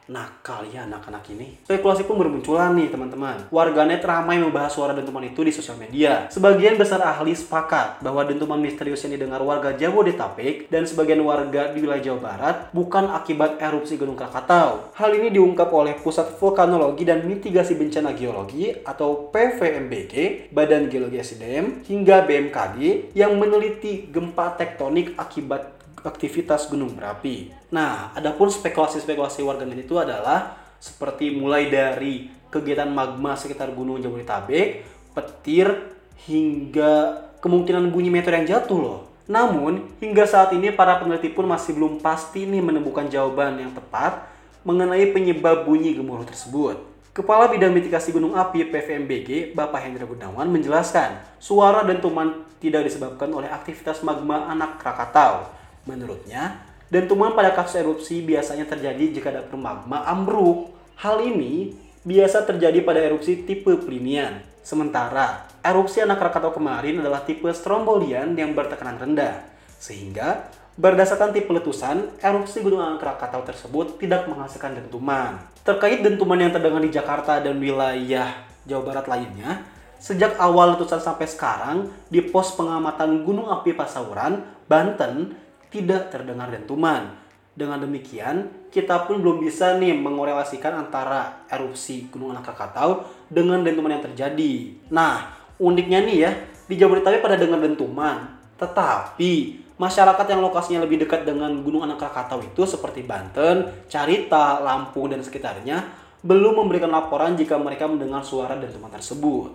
Nakal 0.05 0.65
ya 0.69 0.85
anak-anak 0.85 1.25
ini. 1.33 1.57
Spekulasi 1.65 2.05
pun 2.05 2.21
bermunculan 2.21 2.77
nih 2.77 2.93
teman-teman. 2.93 3.49
Warganet 3.49 4.05
ramai 4.05 4.37
membahas 4.37 4.73
suara 4.73 4.93
dentuman 4.93 5.25
itu 5.25 5.41
di 5.41 5.49
sosial 5.49 5.81
media. 5.81 6.29
Sebagian 6.29 6.77
besar 6.77 7.01
ahli 7.01 7.33
sepakat 7.33 8.05
bahwa 8.05 8.21
dentuman 8.25 8.61
misterius 8.61 9.01
yang 9.05 9.17
didengar 9.17 9.41
warga 9.41 9.73
Jabodetabek 9.73 10.69
dan 10.69 10.85
sebagian 10.85 11.21
warga 11.25 11.73
di 11.73 11.81
wilayah 11.81 12.13
Jawa 12.13 12.19
Barat 12.21 12.55
bukan 12.69 13.09
akibat 13.09 13.57
erupsi 13.57 13.97
Gunung 13.97 14.17
Krakatau. 14.17 14.93
Hal 14.93 15.11
ini 15.17 15.33
diungkap 15.33 15.69
oleh 15.73 15.97
Pusat 15.97 16.37
Vulkanologi 16.37 17.03
dan 17.07 17.25
Mitigasi 17.25 17.73
Bencana 17.73 18.13
Geologi 18.13 18.71
atau 18.85 19.33
PVMBG, 19.33 20.47
Badan 20.53 20.87
Geologi 20.87 21.17
SDM, 21.17 21.81
hingga 21.85 22.21
BMKG 22.23 23.11
yang 23.17 23.37
meneliti 23.41 24.07
gempa 24.13 24.53
tektonik 24.53 25.17
akibat 25.17 25.75
aktivitas 26.05 26.69
gunung 26.69 26.93
berapi. 26.93 27.64
Nah, 27.75 28.15
adapun 28.15 28.47
spekulasi-spekulasi 28.47 29.43
warganet 29.43 29.83
itu 29.83 29.99
adalah 29.99 30.55
seperti 30.79 31.35
mulai 31.35 31.67
dari 31.67 32.31
kegiatan 32.47 32.87
magma 32.87 33.35
sekitar 33.35 33.75
Gunung 33.75 33.99
Jabodetabek, 33.99 34.87
petir, 35.11 35.91
hingga 36.23 37.19
kemungkinan 37.43 37.91
bunyi 37.91 38.07
meteor 38.07 38.39
yang 38.39 38.47
jatuh 38.47 38.79
loh. 38.79 38.99
Namun, 39.27 39.91
hingga 39.99 40.23
saat 40.23 40.55
ini 40.55 40.71
para 40.71 41.03
peneliti 41.03 41.27
pun 41.35 41.43
masih 41.51 41.75
belum 41.75 41.99
pasti 41.99 42.47
nih 42.47 42.63
menemukan 42.63 43.11
jawaban 43.11 43.59
yang 43.59 43.75
tepat 43.75 44.23
mengenai 44.63 45.11
penyebab 45.11 45.67
bunyi 45.67 45.99
gemuruh 45.99 46.23
tersebut. 46.23 46.79
Kepala 47.11 47.51
Bidang 47.51 47.75
Mitigasi 47.75 48.15
Gunung 48.15 48.39
Api 48.39 48.71
PVMBG, 48.71 49.51
Bapak 49.51 49.83
Hendra 49.83 50.07
Gunawan 50.07 50.47
menjelaskan, 50.47 51.19
suara 51.43 51.83
dentuman 51.83 52.47
tidak 52.63 52.87
disebabkan 52.87 53.31
oleh 53.35 53.51
aktivitas 53.51 53.99
magma 53.99 54.47
anak 54.47 54.79
Krakatau, 54.79 55.51
Menurutnya, 55.85 56.65
dentuman 56.89 57.33
pada 57.33 57.53
kasus 57.53 57.81
erupsi 57.81 58.21
biasanya 58.21 58.69
terjadi 58.69 59.19
jika 59.19 59.29
ada 59.33 59.43
magma 59.55 60.05
ambruk. 60.05 60.73
Hal 60.95 61.19
ini 61.23 61.75
biasa 62.05 62.45
terjadi 62.45 62.85
pada 62.85 63.01
erupsi 63.01 63.43
tipe 63.43 63.73
Plinian. 63.81 64.39
Sementara, 64.65 65.45
erupsi 65.61 66.01
anak 66.01 66.21
Krakatau 66.21 66.53
kemarin 66.53 67.01
adalah 67.01 67.21
tipe 67.21 67.45
Strombolian 67.53 68.33
yang 68.33 68.57
bertekanan 68.57 68.97
rendah. 68.97 69.45
Sehingga, 69.77 70.49
berdasarkan 70.73 71.33
tipe 71.33 71.53
letusan, 71.53 72.17
erupsi 72.17 72.65
Gunung 72.65 72.81
Anak 72.81 73.01
Krakatau 73.01 73.45
tersebut 73.45 74.01
tidak 74.01 74.25
menghasilkan 74.25 74.73
dentuman. 74.73 75.37
Terkait 75.61 76.01
dentuman 76.01 76.41
yang 76.41 76.49
terdengar 76.49 76.81
di 76.81 76.89
Jakarta 76.89 77.37
dan 77.41 77.61
wilayah 77.61 78.41
Jawa 78.65 78.81
Barat 78.81 79.05
lainnya, 79.05 79.61
sejak 80.01 80.37
awal 80.41 80.73
letusan 80.73 80.97
sampai 80.97 81.29
sekarang, 81.29 81.93
di 82.09 82.21
pos 82.21 82.57
pengamatan 82.57 83.21
Gunung 83.21 83.49
Api 83.53 83.77
Pasauran, 83.77 84.41
Banten, 84.65 85.37
tidak 85.69 86.13
terdengar 86.13 86.51
dentuman. 86.51 87.23
Dengan 87.55 87.79
demikian, 87.79 88.67
kita 88.67 89.07
pun 89.07 89.23
belum 89.23 89.39
bisa 89.39 89.79
nih 89.79 89.95
mengorelasikan 89.95 90.75
antara 90.75 91.47
erupsi 91.47 92.11
Gunung 92.11 92.35
Anak 92.35 92.51
Krakatau 92.51 93.07
dengan 93.31 93.63
dentuman 93.63 93.95
yang 93.95 94.03
terjadi. 94.03 94.75
Nah, 94.91 95.31
uniknya 95.55 96.03
nih 96.03 96.17
ya, 96.19 96.31
di 96.67 96.75
Jabodetabek 96.75 97.23
pada 97.23 97.39
dengar 97.39 97.63
dentuman, 97.63 98.27
tetapi 98.59 99.63
masyarakat 99.79 100.25
yang 100.27 100.43
lokasinya 100.43 100.83
lebih 100.83 101.07
dekat 101.07 101.23
dengan 101.23 101.63
Gunung 101.63 101.87
Anak 101.87 102.03
Krakatau 102.03 102.43
itu 102.43 102.67
seperti 102.67 103.07
Banten, 103.07 103.87
Carita, 103.87 104.59
Lampung, 104.59 105.15
dan 105.15 105.23
sekitarnya 105.23 106.03
belum 106.25 106.65
memberikan 106.65 106.89
laporan 106.89 107.37
jika 107.37 107.55
mereka 107.55 107.85
mendengar 107.85 108.25
suara 108.25 108.57
dentuman 108.57 108.89
tersebut. 108.89 109.53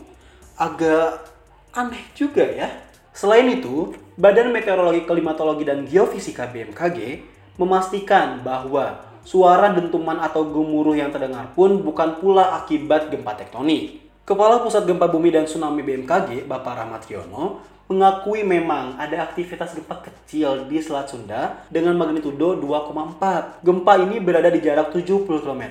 Agak 0.54 1.26
aneh 1.74 2.14
juga 2.14 2.46
ya. 2.46 2.68
Selain 3.10 3.46
itu, 3.50 3.94
Badan 4.14 4.54
Meteorologi, 4.54 5.02
Klimatologi, 5.02 5.64
dan 5.66 5.82
Geofisika 5.88 6.46
BMKG 6.46 7.24
memastikan 7.58 8.40
bahwa 8.40 9.02
suara 9.26 9.74
dentuman 9.74 10.16
atau 10.22 10.48
gemuruh 10.48 10.96
yang 10.96 11.12
terdengar 11.12 11.52
pun 11.52 11.82
bukan 11.84 12.22
pula 12.22 12.56
akibat 12.62 13.12
gempa 13.12 13.36
tektonik. 13.36 14.00
Kepala 14.24 14.62
Pusat 14.62 14.86
Gempa 14.86 15.10
Bumi 15.10 15.34
dan 15.34 15.42
Tsunami 15.42 15.82
BMKG, 15.82 16.46
Bapak 16.46 16.78
Rahmat 16.78 17.02
Riono, 17.10 17.58
mengakui 17.90 18.46
memang 18.46 18.94
ada 19.02 19.26
aktivitas 19.26 19.74
gempa 19.74 19.98
kecil 20.06 20.70
di 20.70 20.78
Selat 20.78 21.10
Sunda 21.10 21.66
dengan 21.66 21.98
magnitudo 21.98 22.54
2,4. 22.54 23.66
Gempa 23.66 23.98
ini 23.98 24.22
berada 24.22 24.46
di 24.46 24.62
jarak 24.62 24.94
70 24.94 25.26
km 25.26 25.64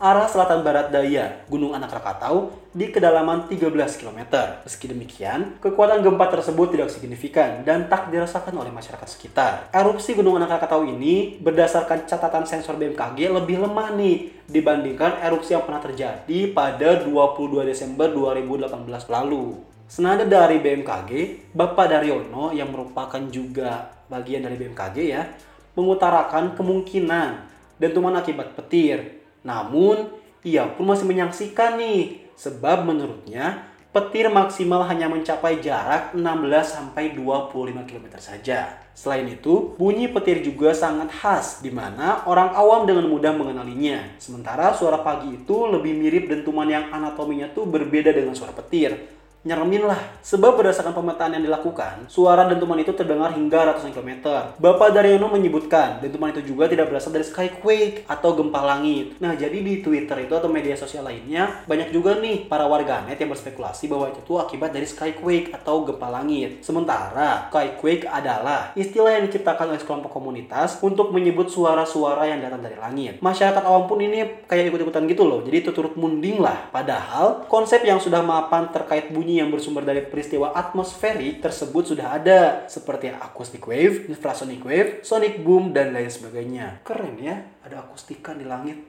arah 0.00 0.24
selatan 0.24 0.64
barat 0.64 0.88
daya 0.88 1.44
Gunung 1.44 1.76
Anak 1.76 1.92
Rakatau 1.92 2.56
di 2.72 2.88
kedalaman 2.88 3.52
13 3.52 3.68
km. 4.00 4.20
Meski 4.64 4.88
demikian, 4.88 5.60
kekuatan 5.60 6.00
gempa 6.00 6.32
tersebut 6.32 6.72
tidak 6.72 6.88
signifikan 6.88 7.60
dan 7.68 7.84
tak 7.92 8.08
dirasakan 8.08 8.56
oleh 8.56 8.72
masyarakat 8.72 9.04
sekitar. 9.04 9.68
Erupsi 9.68 10.16
Gunung 10.16 10.40
Anak 10.40 10.56
Rakatau 10.56 10.88
ini 10.88 11.36
berdasarkan 11.36 12.08
catatan 12.08 12.48
sensor 12.48 12.80
BMKG 12.80 13.28
lebih 13.28 13.60
lemah 13.60 13.92
nih 13.92 14.32
dibandingkan 14.48 15.20
erupsi 15.20 15.52
yang 15.52 15.68
pernah 15.68 15.84
terjadi 15.84 16.48
pada 16.56 17.04
22 17.04 17.68
Desember 17.68 18.08
2018 18.08 18.88
lalu. 19.12 19.76
Senada 19.88 20.28
dari 20.28 20.60
BMKG, 20.60 21.10
Bapak 21.56 21.88
Daryono 21.88 22.52
yang 22.52 22.68
merupakan 22.68 23.24
juga 23.32 23.88
bagian 24.12 24.44
dari 24.44 24.60
BMKG 24.60 24.96
ya, 25.00 25.24
mengutarakan 25.72 26.52
kemungkinan 26.60 27.48
dentuman 27.80 28.12
akibat 28.20 28.52
petir. 28.52 29.24
Namun, 29.40 30.12
ia 30.44 30.68
pun 30.68 30.92
masih 30.92 31.08
menyaksikan 31.08 31.80
nih, 31.80 32.20
sebab 32.36 32.84
menurutnya 32.84 33.64
petir 33.88 34.28
maksimal 34.28 34.84
hanya 34.84 35.08
mencapai 35.08 35.64
jarak 35.64 36.12
16 36.12 36.20
sampai 36.68 37.16
25 37.16 37.88
km 37.88 38.12
saja. 38.20 38.76
Selain 38.92 39.24
itu, 39.24 39.72
bunyi 39.80 40.12
petir 40.12 40.44
juga 40.44 40.76
sangat 40.76 41.08
khas 41.16 41.64
di 41.64 41.72
mana 41.72 42.28
orang 42.28 42.52
awam 42.52 42.84
dengan 42.84 43.08
mudah 43.08 43.32
mengenalinya. 43.32 44.04
Sementara 44.20 44.76
suara 44.76 45.00
pagi 45.00 45.32
itu 45.32 45.64
lebih 45.64 45.96
mirip 45.96 46.28
dentuman 46.28 46.68
yang 46.68 46.92
anatominya 46.92 47.48
tuh 47.56 47.64
berbeda 47.64 48.12
dengan 48.12 48.36
suara 48.36 48.52
petir 48.52 49.16
nyeremin 49.46 49.86
lah. 49.86 50.00
Sebab 50.24 50.58
berdasarkan 50.58 50.92
pemetaan 50.92 51.38
yang 51.38 51.44
dilakukan, 51.46 52.10
suara 52.10 52.44
dentuman 52.50 52.76
itu 52.82 52.90
terdengar 52.92 53.32
hingga 53.32 53.70
ratusan 53.72 53.94
kilometer. 53.94 54.58
Bapak 54.58 54.90
Daryono 54.92 55.30
menyebutkan, 55.30 56.02
dentuman 56.02 56.34
itu 56.34 56.42
juga 56.52 56.66
tidak 56.66 56.90
berasal 56.90 57.14
dari 57.14 57.24
skyquake 57.24 58.04
atau 58.10 58.34
gempa 58.34 58.60
langit. 58.60 59.14
Nah, 59.22 59.38
jadi 59.38 59.54
di 59.54 59.80
Twitter 59.80 60.26
itu 60.26 60.34
atau 60.34 60.50
media 60.50 60.74
sosial 60.74 61.06
lainnya, 61.06 61.64
banyak 61.70 61.94
juga 61.94 62.18
nih 62.18 62.50
para 62.50 62.66
warganet 62.66 63.16
yang 63.16 63.30
berspekulasi 63.30 63.86
bahwa 63.86 64.10
itu 64.10 64.20
tuh 64.26 64.42
akibat 64.42 64.74
dari 64.74 64.84
skyquake 64.84 65.54
atau 65.54 65.86
gempa 65.86 66.10
langit. 66.10 66.60
Sementara, 66.66 67.46
skyquake 67.48 68.10
adalah 68.10 68.74
istilah 68.74 69.16
yang 69.16 69.30
diciptakan 69.30 69.70
oleh 69.72 69.80
sekelompok 69.80 70.10
komunitas 70.12 70.82
untuk 70.82 71.14
menyebut 71.14 71.48
suara-suara 71.48 72.26
yang 72.26 72.42
datang 72.42 72.60
dari 72.60 72.76
langit. 72.76 73.22
Masyarakat 73.22 73.62
awam 73.64 73.86
pun 73.86 74.02
ini 74.02 74.44
kayak 74.50 74.74
ikut-ikutan 74.74 75.06
gitu 75.06 75.24
loh, 75.24 75.40
jadi 75.46 75.62
itu 75.62 75.70
turut 75.70 75.94
munding 75.94 76.42
lah. 76.42 76.68
Padahal, 76.74 77.46
konsep 77.46 77.86
yang 77.86 78.02
sudah 78.02 78.20
mapan 78.20 78.68
terkait 78.74 79.08
bunyi 79.08 79.27
bunyi 79.28 79.44
yang 79.44 79.52
bersumber 79.52 79.84
dari 79.84 80.00
peristiwa 80.08 80.56
atmosferik 80.56 81.44
tersebut 81.44 81.92
sudah 81.92 82.16
ada 82.16 82.64
seperti 82.64 83.12
acoustic 83.12 83.60
wave, 83.60 84.08
infrasonic 84.08 84.64
wave, 84.64 85.04
sonic 85.04 85.44
boom 85.44 85.76
dan 85.76 85.92
lain 85.92 86.08
sebagainya. 86.08 86.80
Keren 86.80 87.20
ya, 87.20 87.36
ada 87.60 87.84
akustika 87.84 88.32
di 88.32 88.48
langit. 88.48 88.88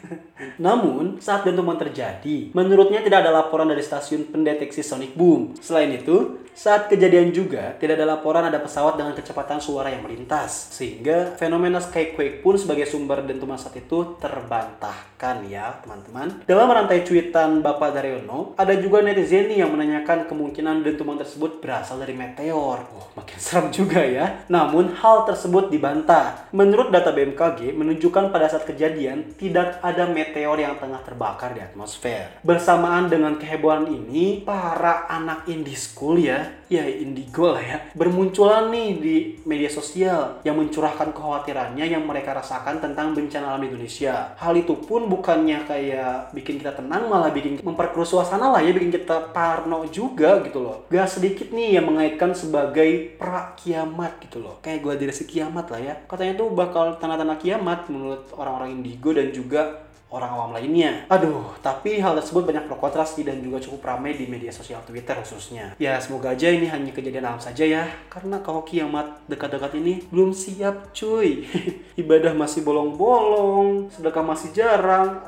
Namun, 0.64 1.20
saat 1.20 1.44
dentuman 1.44 1.76
terjadi, 1.76 2.56
menurutnya 2.56 3.04
tidak 3.04 3.28
ada 3.28 3.44
laporan 3.44 3.68
dari 3.68 3.84
stasiun 3.84 4.32
pendeteksi 4.32 4.80
sonic 4.80 5.12
boom. 5.12 5.52
Selain 5.60 5.92
itu, 5.92 6.43
saat 6.54 6.86
kejadian 6.86 7.34
juga, 7.34 7.74
tidak 7.82 7.98
ada 7.98 8.14
laporan 8.14 8.46
ada 8.46 8.62
pesawat 8.62 8.94
dengan 8.94 9.10
kecepatan 9.10 9.58
suara 9.58 9.90
yang 9.90 10.06
melintas. 10.06 10.70
Sehingga 10.70 11.34
fenomena 11.34 11.82
skyquake 11.82 12.46
pun 12.46 12.54
sebagai 12.54 12.86
sumber 12.86 13.26
dentuman 13.26 13.58
saat 13.58 13.74
itu 13.74 14.14
terbantahkan 14.22 15.42
ya 15.50 15.82
teman-teman. 15.82 16.46
Dalam 16.46 16.70
rantai 16.70 17.02
cuitan 17.02 17.58
Bapak 17.58 17.98
Daryono, 17.98 18.54
ada 18.54 18.70
juga 18.78 19.02
netizen 19.02 19.50
yang 19.50 19.74
menanyakan 19.74 20.30
kemungkinan 20.30 20.86
dentuman 20.86 21.18
tersebut 21.18 21.58
berasal 21.58 21.98
dari 21.98 22.14
meteor. 22.14 22.86
Oh, 22.94 23.10
makin 23.18 23.38
serem 23.42 23.74
juga 23.74 24.06
ya. 24.06 24.46
Namun, 24.46 24.94
hal 24.94 25.26
tersebut 25.26 25.74
dibantah. 25.74 26.46
Menurut 26.54 26.94
data 26.94 27.10
BMKG, 27.10 27.74
menunjukkan 27.74 28.30
pada 28.30 28.46
saat 28.46 28.62
kejadian 28.62 29.34
tidak 29.34 29.82
ada 29.82 30.06
meteor 30.06 30.54
yang 30.54 30.78
tengah 30.78 31.02
terbakar 31.02 31.50
di 31.50 31.66
atmosfer. 31.66 32.30
Bersamaan 32.46 33.10
dengan 33.10 33.34
kehebohan 33.42 33.90
ini, 33.90 34.46
para 34.46 35.10
anak 35.10 35.50
indie 35.50 35.74
school 35.74 36.14
ya 36.14 36.43
ya 36.68 36.84
indigo 36.86 37.52
lah 37.52 37.62
ya 37.62 37.78
bermunculan 37.92 38.72
nih 38.72 38.88
di 38.98 39.16
media 39.44 39.70
sosial 39.70 40.40
yang 40.42 40.56
mencurahkan 40.58 41.12
kekhawatirannya 41.12 41.86
yang 41.86 42.02
mereka 42.04 42.34
rasakan 42.34 42.80
tentang 42.80 43.12
bencana 43.12 43.54
alam 43.54 43.64
Indonesia. 43.64 44.34
Hal 44.36 44.54
itu 44.58 44.74
pun 44.78 45.06
bukannya 45.06 45.64
kayak 45.64 46.34
bikin 46.34 46.58
kita 46.60 46.74
tenang 46.74 47.06
malah 47.06 47.30
bikin 47.30 47.60
memperkeruh 47.62 48.06
suasana 48.06 48.50
lah 48.50 48.60
ya 48.60 48.72
bikin 48.74 48.92
kita 48.92 49.34
parno 49.34 49.86
juga 49.88 50.42
gitu 50.44 50.64
loh. 50.64 50.76
Gak 50.88 51.08
sedikit 51.08 51.50
nih 51.54 51.78
yang 51.80 51.86
mengaitkan 51.88 52.32
sebagai 52.34 53.16
pra 53.16 53.54
kiamat 53.58 54.20
gitu 54.24 54.42
loh. 54.42 54.58
Kayak 54.64 54.80
gua 54.84 54.94
diri 54.98 55.12
kiamat 55.12 55.66
lah 55.70 55.80
ya. 55.80 55.94
Katanya 56.04 56.34
tuh 56.36 56.48
bakal 56.52 56.98
tanda-tanda 56.98 57.36
kiamat 57.40 57.86
menurut 57.88 58.28
orang-orang 58.34 58.80
indigo 58.80 59.10
dan 59.14 59.30
juga 59.30 59.84
orang 60.14 60.30
awam 60.30 60.50
lainnya. 60.54 61.02
Aduh, 61.10 61.58
tapi 61.58 61.98
hal 61.98 62.14
tersebut 62.14 62.46
banyak 62.46 62.70
pro 62.70 62.78
kontra 62.78 63.02
sih 63.02 63.26
dan 63.26 63.42
juga 63.42 63.58
cukup 63.58 63.82
ramai 63.82 64.14
di 64.14 64.30
media 64.30 64.54
sosial 64.54 64.78
Twitter 64.86 65.18
khususnya. 65.18 65.74
Ya, 65.82 65.98
semoga 65.98 66.30
aja 66.30 66.46
ini 66.54 66.70
hanya 66.70 66.94
kejadian 66.94 67.26
alam 67.26 67.42
saja 67.42 67.66
ya. 67.66 67.90
Karena 68.06 68.38
kalau 68.38 68.62
kiamat 68.62 69.26
dekat-dekat 69.26 69.74
ini 69.82 70.06
belum 70.14 70.30
siap 70.30 70.94
cuy. 70.94 71.50
Ibadah 72.00 72.30
masih 72.38 72.62
bolong-bolong, 72.62 73.90
sedekah 73.90 74.22
masih 74.22 74.54
jarang. 74.54 75.18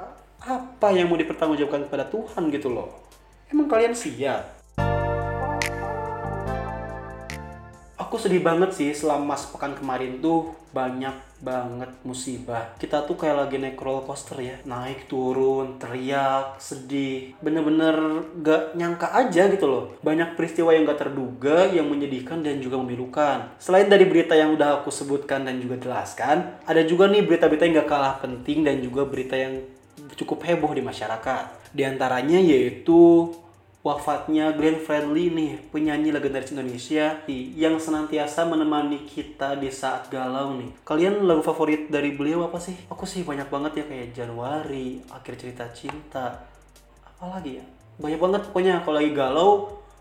Apa 0.46 0.94
yang 0.94 1.10
mau 1.10 1.18
dipertanggungjawabkan 1.18 1.90
kepada 1.90 2.06
Tuhan 2.06 2.54
gitu 2.54 2.70
loh. 2.70 2.86
Emang 3.50 3.66
kalian 3.66 3.90
siap? 3.98 4.54
Aku 7.98 8.22
sedih 8.22 8.38
banget 8.38 8.70
sih 8.70 8.94
selama 8.94 9.34
sepekan 9.34 9.74
kemarin 9.74 10.22
tuh 10.22 10.54
banyak 10.70 11.35
banget 11.46 11.90
musibah. 12.02 12.75
Kita 12.75 13.06
tuh 13.06 13.14
kayak 13.14 13.47
lagi 13.47 13.56
naik 13.62 13.78
roller 13.78 14.02
coaster 14.02 14.42
ya. 14.42 14.58
Naik 14.66 15.06
turun, 15.06 15.78
teriak, 15.78 16.58
sedih. 16.58 17.38
Bener-bener 17.38 18.26
gak 18.42 18.75
nyangka 18.75 19.14
aja 19.14 19.47
gitu 19.47 19.71
loh. 19.71 19.84
Banyak 20.02 20.34
peristiwa 20.34 20.75
yang 20.75 20.82
gak 20.90 21.06
terduga, 21.06 21.71
yang 21.71 21.86
menyedihkan 21.86 22.42
dan 22.42 22.58
juga 22.58 22.82
memilukan. 22.82 23.54
Selain 23.62 23.86
dari 23.86 24.10
berita 24.10 24.34
yang 24.34 24.58
udah 24.58 24.82
aku 24.82 24.90
sebutkan 24.90 25.47
dan 25.47 25.62
juga 25.62 25.78
jelaskan, 25.78 26.58
ada 26.66 26.82
juga 26.82 27.06
nih 27.06 27.23
berita-berita 27.23 27.62
yang 27.62 27.86
gak 27.86 27.90
kalah 27.94 28.18
penting 28.18 28.66
dan 28.66 28.82
juga 28.82 29.06
berita 29.06 29.38
yang 29.38 29.62
cukup 30.18 30.42
heboh 30.42 30.75
di 30.75 30.82
masyarakat. 30.82 31.71
Di 31.71 31.86
antaranya 31.86 32.42
yaitu 32.42 33.30
wafatnya 33.86 34.50
Glenn 34.58 34.82
Fredly 34.82 35.30
nih, 35.30 35.70
penyanyi 35.70 36.10
legendaris 36.10 36.50
Indonesia 36.50 37.22
yang 37.30 37.78
senantiasa 37.78 38.42
menemani 38.42 39.06
kita 39.06 39.54
di 39.54 39.70
saat 39.70 40.10
galau 40.10 40.58
nih. 40.58 40.75
Kalian 40.82 41.22
lagu 41.22 41.46
favorit 41.46 41.86
dari 41.86 42.18
beliau 42.18 42.50
apa 42.50 42.58
sih? 42.58 42.75
Aku 42.90 43.06
sih 43.06 43.22
banyak 43.22 43.46
banget 43.46 43.78
ya 43.78 43.84
kayak 43.86 44.10
Januari, 44.10 44.99
Akhir 45.06 45.38
Cerita 45.38 45.70
Cinta, 45.70 46.34
apalagi 47.06 47.62
ya? 47.62 47.64
Banyak 48.02 48.18
banget 48.18 48.40
pokoknya 48.50 48.82
kalau 48.82 48.99
lagi 48.99 49.14
galau, 49.14 49.50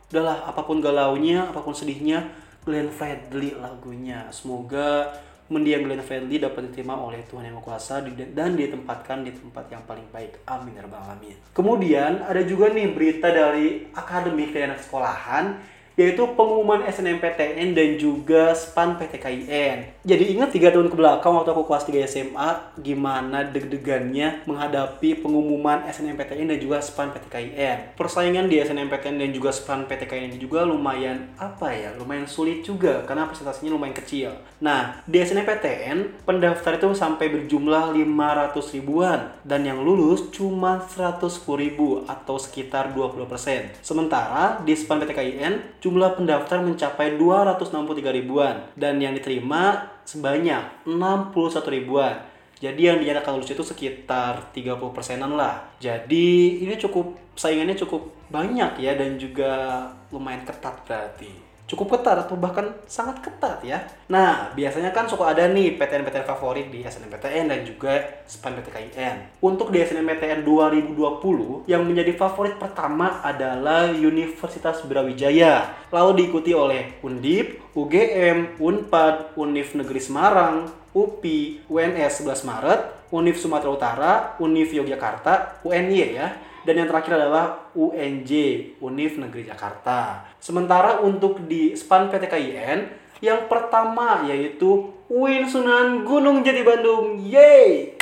udahlah 0.10 0.50
apa 0.50 0.66
pun 0.66 0.82
galaunya, 0.82 1.46
apa 1.46 1.62
pun 1.62 1.78
sedihnya, 1.78 2.26
Glenn 2.66 2.90
Fredly 2.90 3.54
lagunya. 3.54 4.26
Semoga 4.34 5.14
mendiam 5.46 5.86
Glenn 5.86 6.02
Fredly 6.02 6.42
dapat 6.42 6.74
diterima 6.74 6.98
oleh 6.98 7.22
Tuhan 7.30 7.46
Yang 7.46 7.56
Maha 7.62 7.66
Kuasa 7.70 8.02
dan 8.34 8.58
ditempatkan 8.58 9.22
di 9.22 9.32
tempat 9.34 9.70
yang 9.70 9.84
paling 9.86 10.08
baik. 10.10 10.42
Amin 10.50 10.74
ya. 10.74 11.38
Kemudian 11.54 12.26
ada 12.26 12.42
juga 12.42 12.74
nih 12.74 12.90
berita 12.90 13.30
dari 13.30 13.86
akademik 13.94 14.58
anak 14.58 14.82
sekolahan 14.82 15.75
yaitu 15.96 16.24
pengumuman 16.36 16.84
SNMPTN 16.84 17.72
dan 17.72 17.90
juga 17.96 18.52
SPAN 18.52 19.00
PTKIN. 19.00 20.04
Jadi 20.04 20.24
ingat 20.36 20.52
tiga 20.52 20.70
tahun 20.70 20.92
ke 20.92 20.96
belakang 20.96 21.34
waktu 21.40 21.56
aku 21.56 21.64
kelas 21.66 21.88
3 21.88 22.04
SMA 22.06 22.50
gimana 22.84 23.48
deg-degannya 23.48 24.44
menghadapi 24.44 25.24
pengumuman 25.24 25.88
SNMPTN 25.88 26.52
dan 26.52 26.60
juga 26.60 26.84
SPAN 26.84 27.16
PTKIN. 27.16 27.96
Persaingan 27.96 28.52
di 28.52 28.60
SNMPTN 28.60 29.24
dan 29.24 29.32
juga 29.32 29.56
SPAN 29.56 29.88
PTKIN 29.88 30.36
juga 30.36 30.68
lumayan 30.68 31.32
apa 31.40 31.72
ya, 31.72 31.96
lumayan 31.96 32.28
sulit 32.28 32.62
juga 32.68 33.08
karena 33.08 33.26
presentasinya 33.32 33.72
lumayan 33.72 33.96
kecil. 33.96 34.36
Nah, 34.60 35.00
di 35.08 35.24
SNMPTN 35.24 36.28
pendaftar 36.28 36.76
itu 36.76 36.92
sampai 36.92 37.32
berjumlah 37.32 37.96
500 37.96 38.76
ribuan 38.76 39.32
dan 39.48 39.64
yang 39.64 39.80
lulus 39.80 40.28
cuma 40.36 40.84
110 40.84 41.40
ribu 41.56 42.04
atau 42.04 42.36
sekitar 42.36 42.92
20%. 42.92 43.80
Sementara 43.80 44.60
di 44.60 44.76
SPAN 44.76 45.00
PTKIN 45.00 45.80
jumlah 45.86 46.18
pendaftar 46.18 46.66
mencapai 46.66 47.14
263 47.14 48.10
ribuan 48.10 48.66
dan 48.74 48.98
yang 48.98 49.14
diterima 49.14 49.86
sebanyak 50.02 50.90
61 50.90 51.30
ribuan. 51.70 52.18
Jadi 52.58 52.90
yang 52.90 52.98
dinyatakan 52.98 53.38
lulus 53.38 53.54
itu 53.54 53.62
sekitar 53.62 54.50
30 54.50 54.82
persenan 54.90 55.38
lah. 55.38 55.62
Jadi 55.78 56.58
ini 56.66 56.74
cukup 56.82 57.14
saingannya 57.38 57.78
cukup 57.78 58.10
banyak 58.34 58.82
ya 58.82 58.98
dan 58.98 59.22
juga 59.22 59.86
lumayan 60.10 60.42
ketat 60.42 60.74
berarti 60.90 61.45
cukup 61.66 61.98
ketat 61.98 62.26
atau 62.26 62.38
bahkan 62.38 62.78
sangat 62.86 63.26
ketat 63.26 63.62
ya. 63.66 63.82
Nah, 64.06 64.54
biasanya 64.54 64.94
kan 64.94 65.10
suka 65.10 65.34
ada 65.34 65.50
nih 65.50 65.78
PTN-PTN 65.82 66.26
favorit 66.26 66.70
di 66.70 66.86
SNMPTN 66.86 67.50
dan 67.50 67.60
juga 67.66 68.22
SPAN 68.30 68.54
PTKIN. 68.62 69.42
Untuk 69.42 69.74
di 69.74 69.82
SNMPTN 69.82 70.46
2020, 70.46 71.66
yang 71.66 71.82
menjadi 71.82 72.14
favorit 72.14 72.56
pertama 72.62 73.22
adalah 73.26 73.90
Universitas 73.90 74.86
Brawijaya. 74.86 75.74
Lalu 75.90 76.26
diikuti 76.26 76.54
oleh 76.54 77.02
Undip, 77.02 77.74
UGM, 77.74 78.62
Unpad, 78.62 79.34
Univ 79.34 79.74
Negeri 79.74 80.02
Semarang, 80.02 80.70
UPI, 80.96 81.68
UNS 81.68 82.24
11 82.24 82.48
Maret, 82.48 82.82
Univ 83.12 83.36
Sumatera 83.36 83.72
Utara, 83.74 84.14
Univ 84.40 84.72
Yogyakarta, 84.72 85.60
UNY 85.66 86.14
ya 86.14 86.28
dan 86.66 86.82
yang 86.82 86.90
terakhir 86.90 87.14
adalah 87.22 87.70
UNJ, 87.78 88.32
Univ 88.82 89.22
Negeri 89.22 89.46
Jakarta. 89.46 90.26
Sementara 90.46 91.02
untuk 91.02 91.50
di 91.50 91.74
SPAN 91.74 92.14
PTKIN, 92.14 92.86
yang 93.18 93.50
pertama 93.50 94.30
yaitu 94.30 94.94
UIN 95.10 95.50
Sunan 95.50 96.06
Gunung 96.06 96.46
Jati 96.46 96.62
Bandung. 96.62 97.18
Yeay! 97.18 97.98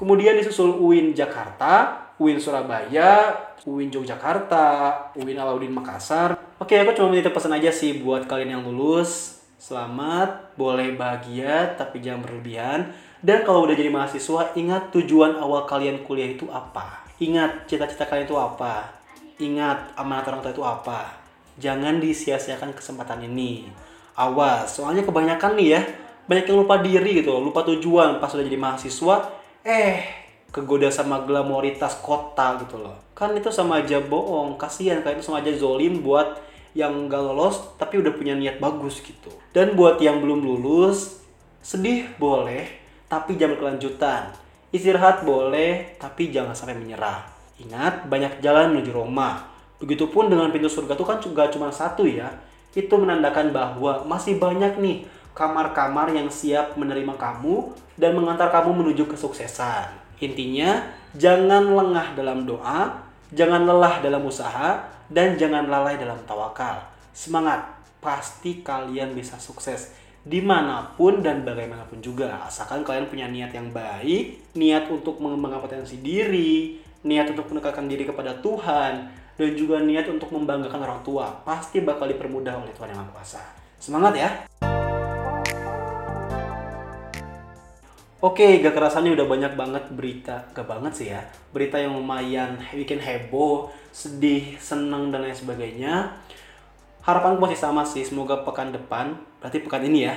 Kemudian 0.00 0.40
disusul 0.40 0.72
UIN 0.80 1.12
Jakarta, 1.12 2.08
UIN 2.16 2.40
Surabaya, 2.40 3.36
UIN 3.68 3.92
Yogyakarta, 3.92 4.96
UIN 5.20 5.36
Alauddin 5.36 5.76
Makassar. 5.76 6.40
Oke, 6.56 6.80
aku 6.80 6.96
cuma 6.96 7.12
minta 7.12 7.28
pesan 7.28 7.52
aja 7.52 7.68
sih 7.68 8.00
buat 8.00 8.24
kalian 8.24 8.56
yang 8.56 8.64
lulus. 8.64 9.44
Selamat, 9.60 10.56
boleh 10.56 10.96
bahagia, 10.96 11.76
tapi 11.76 12.00
jangan 12.00 12.24
berlebihan 12.24 12.96
dan 13.20 13.44
kalau 13.44 13.68
udah 13.68 13.76
jadi 13.76 13.92
mahasiswa, 13.92 14.56
ingat 14.56 14.88
tujuan 14.88 15.36
awal 15.36 15.68
kalian 15.68 16.00
kuliah 16.00 16.32
itu 16.32 16.48
apa. 16.48 17.04
Ingat 17.20 17.68
cita-cita 17.68 18.08
kalian 18.08 18.24
itu 18.24 18.40
apa. 18.40 18.95
Ingat 19.36 19.96
amanat 19.96 20.28
orang 20.32 20.40
tua 20.40 20.52
itu 20.52 20.64
apa. 20.64 21.00
Jangan 21.60 22.00
disia-siakan 22.00 22.72
kesempatan 22.76 23.24
ini. 23.24 23.68
Awas, 24.16 24.80
soalnya 24.80 25.04
kebanyakan 25.04 25.60
nih 25.60 25.68
ya, 25.76 25.80
banyak 26.24 26.48
yang 26.48 26.64
lupa 26.64 26.80
diri 26.80 27.20
gitu, 27.20 27.36
lupa 27.36 27.60
tujuan 27.68 28.16
pas 28.16 28.32
udah 28.32 28.44
jadi 28.48 28.56
mahasiswa, 28.56 29.28
eh 29.60 30.24
kegoda 30.56 30.88
sama 30.88 31.20
glamoritas 31.28 32.00
kota 32.00 32.56
gitu 32.64 32.80
loh. 32.80 32.96
kan 33.12 33.32
itu 33.36 33.52
sama 33.52 33.84
aja 33.84 34.00
bohong 34.00 34.56
kasihan 34.56 35.04
kan 35.04 35.12
itu 35.12 35.24
sama 35.24 35.44
aja 35.44 35.52
zolim 35.52 36.00
buat 36.00 36.40
yang 36.76 37.08
gak 37.12 37.20
lolos 37.20 37.76
tapi 37.76 38.00
udah 38.00 38.12
punya 38.16 38.32
niat 38.36 38.56
bagus 38.56 39.00
gitu 39.04 39.32
dan 39.52 39.76
buat 39.76 40.00
yang 40.00 40.20
belum 40.20 40.44
lulus 40.44 41.20
sedih 41.60 42.08
boleh 42.16 42.68
tapi 43.08 43.36
jangan 43.36 43.56
berkelanjutan 43.56 44.32
istirahat 44.72 45.24
boleh 45.24 45.96
tapi 46.00 46.32
jangan 46.32 46.52
sampai 46.52 46.76
menyerah 46.76 47.35
ingat 47.60 48.08
banyak 48.08 48.40
jalan 48.44 48.76
menuju 48.76 48.92
Roma 48.92 49.44
begitupun 49.80 50.32
dengan 50.32 50.48
pintu 50.52 50.68
surga 50.68 50.96
itu 50.96 51.04
kan 51.04 51.18
juga 51.20 51.48
cuma 51.52 51.68
satu 51.68 52.08
ya 52.08 52.32
itu 52.76 52.92
menandakan 52.92 53.52
bahwa 53.52 54.04
masih 54.04 54.36
banyak 54.36 54.76
nih 54.80 55.08
kamar-kamar 55.32 56.12
yang 56.12 56.28
siap 56.28 56.76
menerima 56.76 57.16
kamu 57.16 57.72
dan 57.96 58.16
mengantar 58.16 58.52
kamu 58.52 58.72
menuju 58.84 59.08
kesuksesan 59.08 59.92
intinya 60.20 60.84
jangan 61.16 61.72
lengah 61.72 62.16
dalam 62.16 62.48
doa 62.48 63.06
Jangan 63.34 63.66
lelah 63.66 63.98
dalam 63.98 64.22
usaha 64.22 64.86
dan 65.10 65.34
jangan 65.34 65.66
lalai 65.66 65.98
dalam 65.98 66.18
tawakal. 66.30 66.78
Semangat, 67.10 67.66
pasti 67.98 68.62
kalian 68.62 69.18
bisa 69.18 69.34
sukses 69.42 69.98
di 70.22 70.38
mana 70.38 70.94
pun 70.94 71.18
dan 71.26 71.42
bagaimanapun 71.42 71.98
juga. 71.98 72.46
Asalkan 72.46 72.86
kalian 72.86 73.10
punya 73.10 73.26
niat 73.26 73.50
yang 73.50 73.74
baik, 73.74 74.54
niat 74.54 74.86
untuk 74.94 75.18
mengembangkan 75.18 75.58
potensi 75.58 75.98
diri, 75.98 76.78
niat 77.06 77.30
untuk 77.30 77.54
mendekatkan 77.54 77.86
diri 77.86 78.02
kepada 78.02 78.34
Tuhan, 78.42 79.06
dan 79.38 79.50
juga 79.54 79.78
niat 79.78 80.10
untuk 80.10 80.34
membanggakan 80.34 80.82
orang 80.82 81.00
tua. 81.06 81.30
Pasti 81.46 81.78
bakal 81.86 82.10
dipermudah 82.10 82.58
oleh 82.58 82.74
Tuhan 82.74 82.90
Yang 82.90 82.98
Maha 83.06 83.12
Kuasa. 83.14 83.42
Semangat 83.78 84.18
ya! 84.18 84.30
Oke, 88.18 88.58
gak 88.64 88.74
kerasannya 88.74 89.14
udah 89.14 89.28
banyak 89.28 89.52
banget 89.54 89.84
berita, 89.92 90.50
gak 90.50 90.66
banget 90.66 90.92
sih 90.96 91.08
ya, 91.12 91.20
berita 91.52 91.78
yang 91.78 91.94
lumayan 91.94 92.58
bikin 92.74 92.98
heboh, 92.98 93.70
sedih, 93.92 94.56
senang 94.58 95.14
dan 95.14 95.22
lain 95.22 95.36
sebagainya. 95.36 96.16
Harapanku 97.04 97.38
masih 97.38 97.60
sama 97.60 97.86
sih, 97.86 98.02
semoga 98.02 98.42
pekan 98.42 98.74
depan, 98.74 99.14
berarti 99.38 99.62
pekan 99.62 99.84
ini 99.84 100.10
ya, 100.10 100.16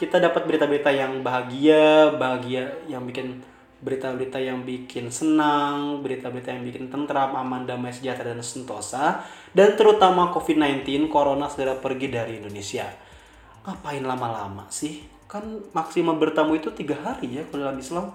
kita 0.00 0.22
dapat 0.22 0.48
berita-berita 0.48 0.88
yang 0.94 1.20
bahagia, 1.20 2.14
bahagia 2.16 2.70
yang 2.88 3.04
bikin 3.04 3.44
berita-berita 3.80 4.36
yang 4.36 4.62
bikin 4.62 5.08
senang, 5.08 6.04
berita-berita 6.04 6.52
yang 6.52 6.64
bikin 6.64 6.92
tentram, 6.92 7.32
aman, 7.32 7.64
damai, 7.64 7.92
sejahtera, 7.92 8.36
dan 8.36 8.44
sentosa, 8.44 9.24
dan 9.56 9.74
terutama 9.74 10.30
COVID-19, 10.36 11.08
Corona 11.08 11.48
segera 11.48 11.76
pergi 11.80 12.12
dari 12.12 12.38
Indonesia. 12.38 12.86
Ngapain 13.64 14.04
lama-lama 14.04 14.68
sih? 14.68 15.20
kan 15.30 15.46
maksimal 15.70 16.18
bertamu 16.18 16.58
itu 16.58 16.74
tiga 16.74 16.98
hari 16.98 17.38
ya 17.38 17.46
kalau 17.46 17.70
dalam 17.70 17.78
Islam. 17.78 18.10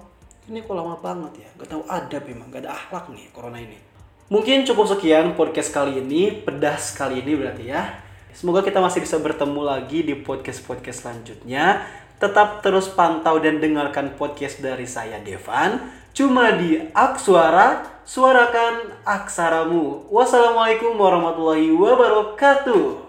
Ini 0.46 0.62
kok 0.68 0.76
lama 0.76 1.00
banget 1.00 1.48
ya? 1.48 1.50
Gak 1.64 1.70
tahu 1.72 1.84
ada 1.88 2.18
memang 2.22 2.52
gak 2.52 2.68
ada 2.68 2.76
akhlak 2.76 3.08
nih 3.16 3.32
corona 3.32 3.58
ini. 3.58 3.80
Mungkin 4.28 4.68
cukup 4.68 4.86
sekian 4.92 5.32
podcast 5.40 5.72
kali 5.72 6.04
ini 6.04 6.44
pedas 6.44 6.92
kali 6.92 7.24
ini 7.24 7.40
berarti 7.40 7.72
ya. 7.72 8.04
Semoga 8.36 8.60
kita 8.68 8.84
masih 8.84 9.00
bisa 9.00 9.16
bertemu 9.16 9.64
lagi 9.64 10.04
di 10.04 10.12
podcast 10.20 10.60
podcast 10.68 11.08
selanjutnya 11.08 11.88
tetap 12.26 12.66
terus 12.66 12.90
pantau 12.90 13.38
dan 13.38 13.62
dengarkan 13.62 14.18
podcast 14.18 14.58
dari 14.58 14.90
saya 14.90 15.22
Devan. 15.22 15.78
Cuma 16.10 16.58
di 16.58 16.82
Aksuara 16.90 18.02
suarakan 18.02 19.06
aksaramu. 19.06 20.10
Wassalamualaikum 20.10 20.98
warahmatullahi 20.98 21.70
wabarakatuh 21.70 23.05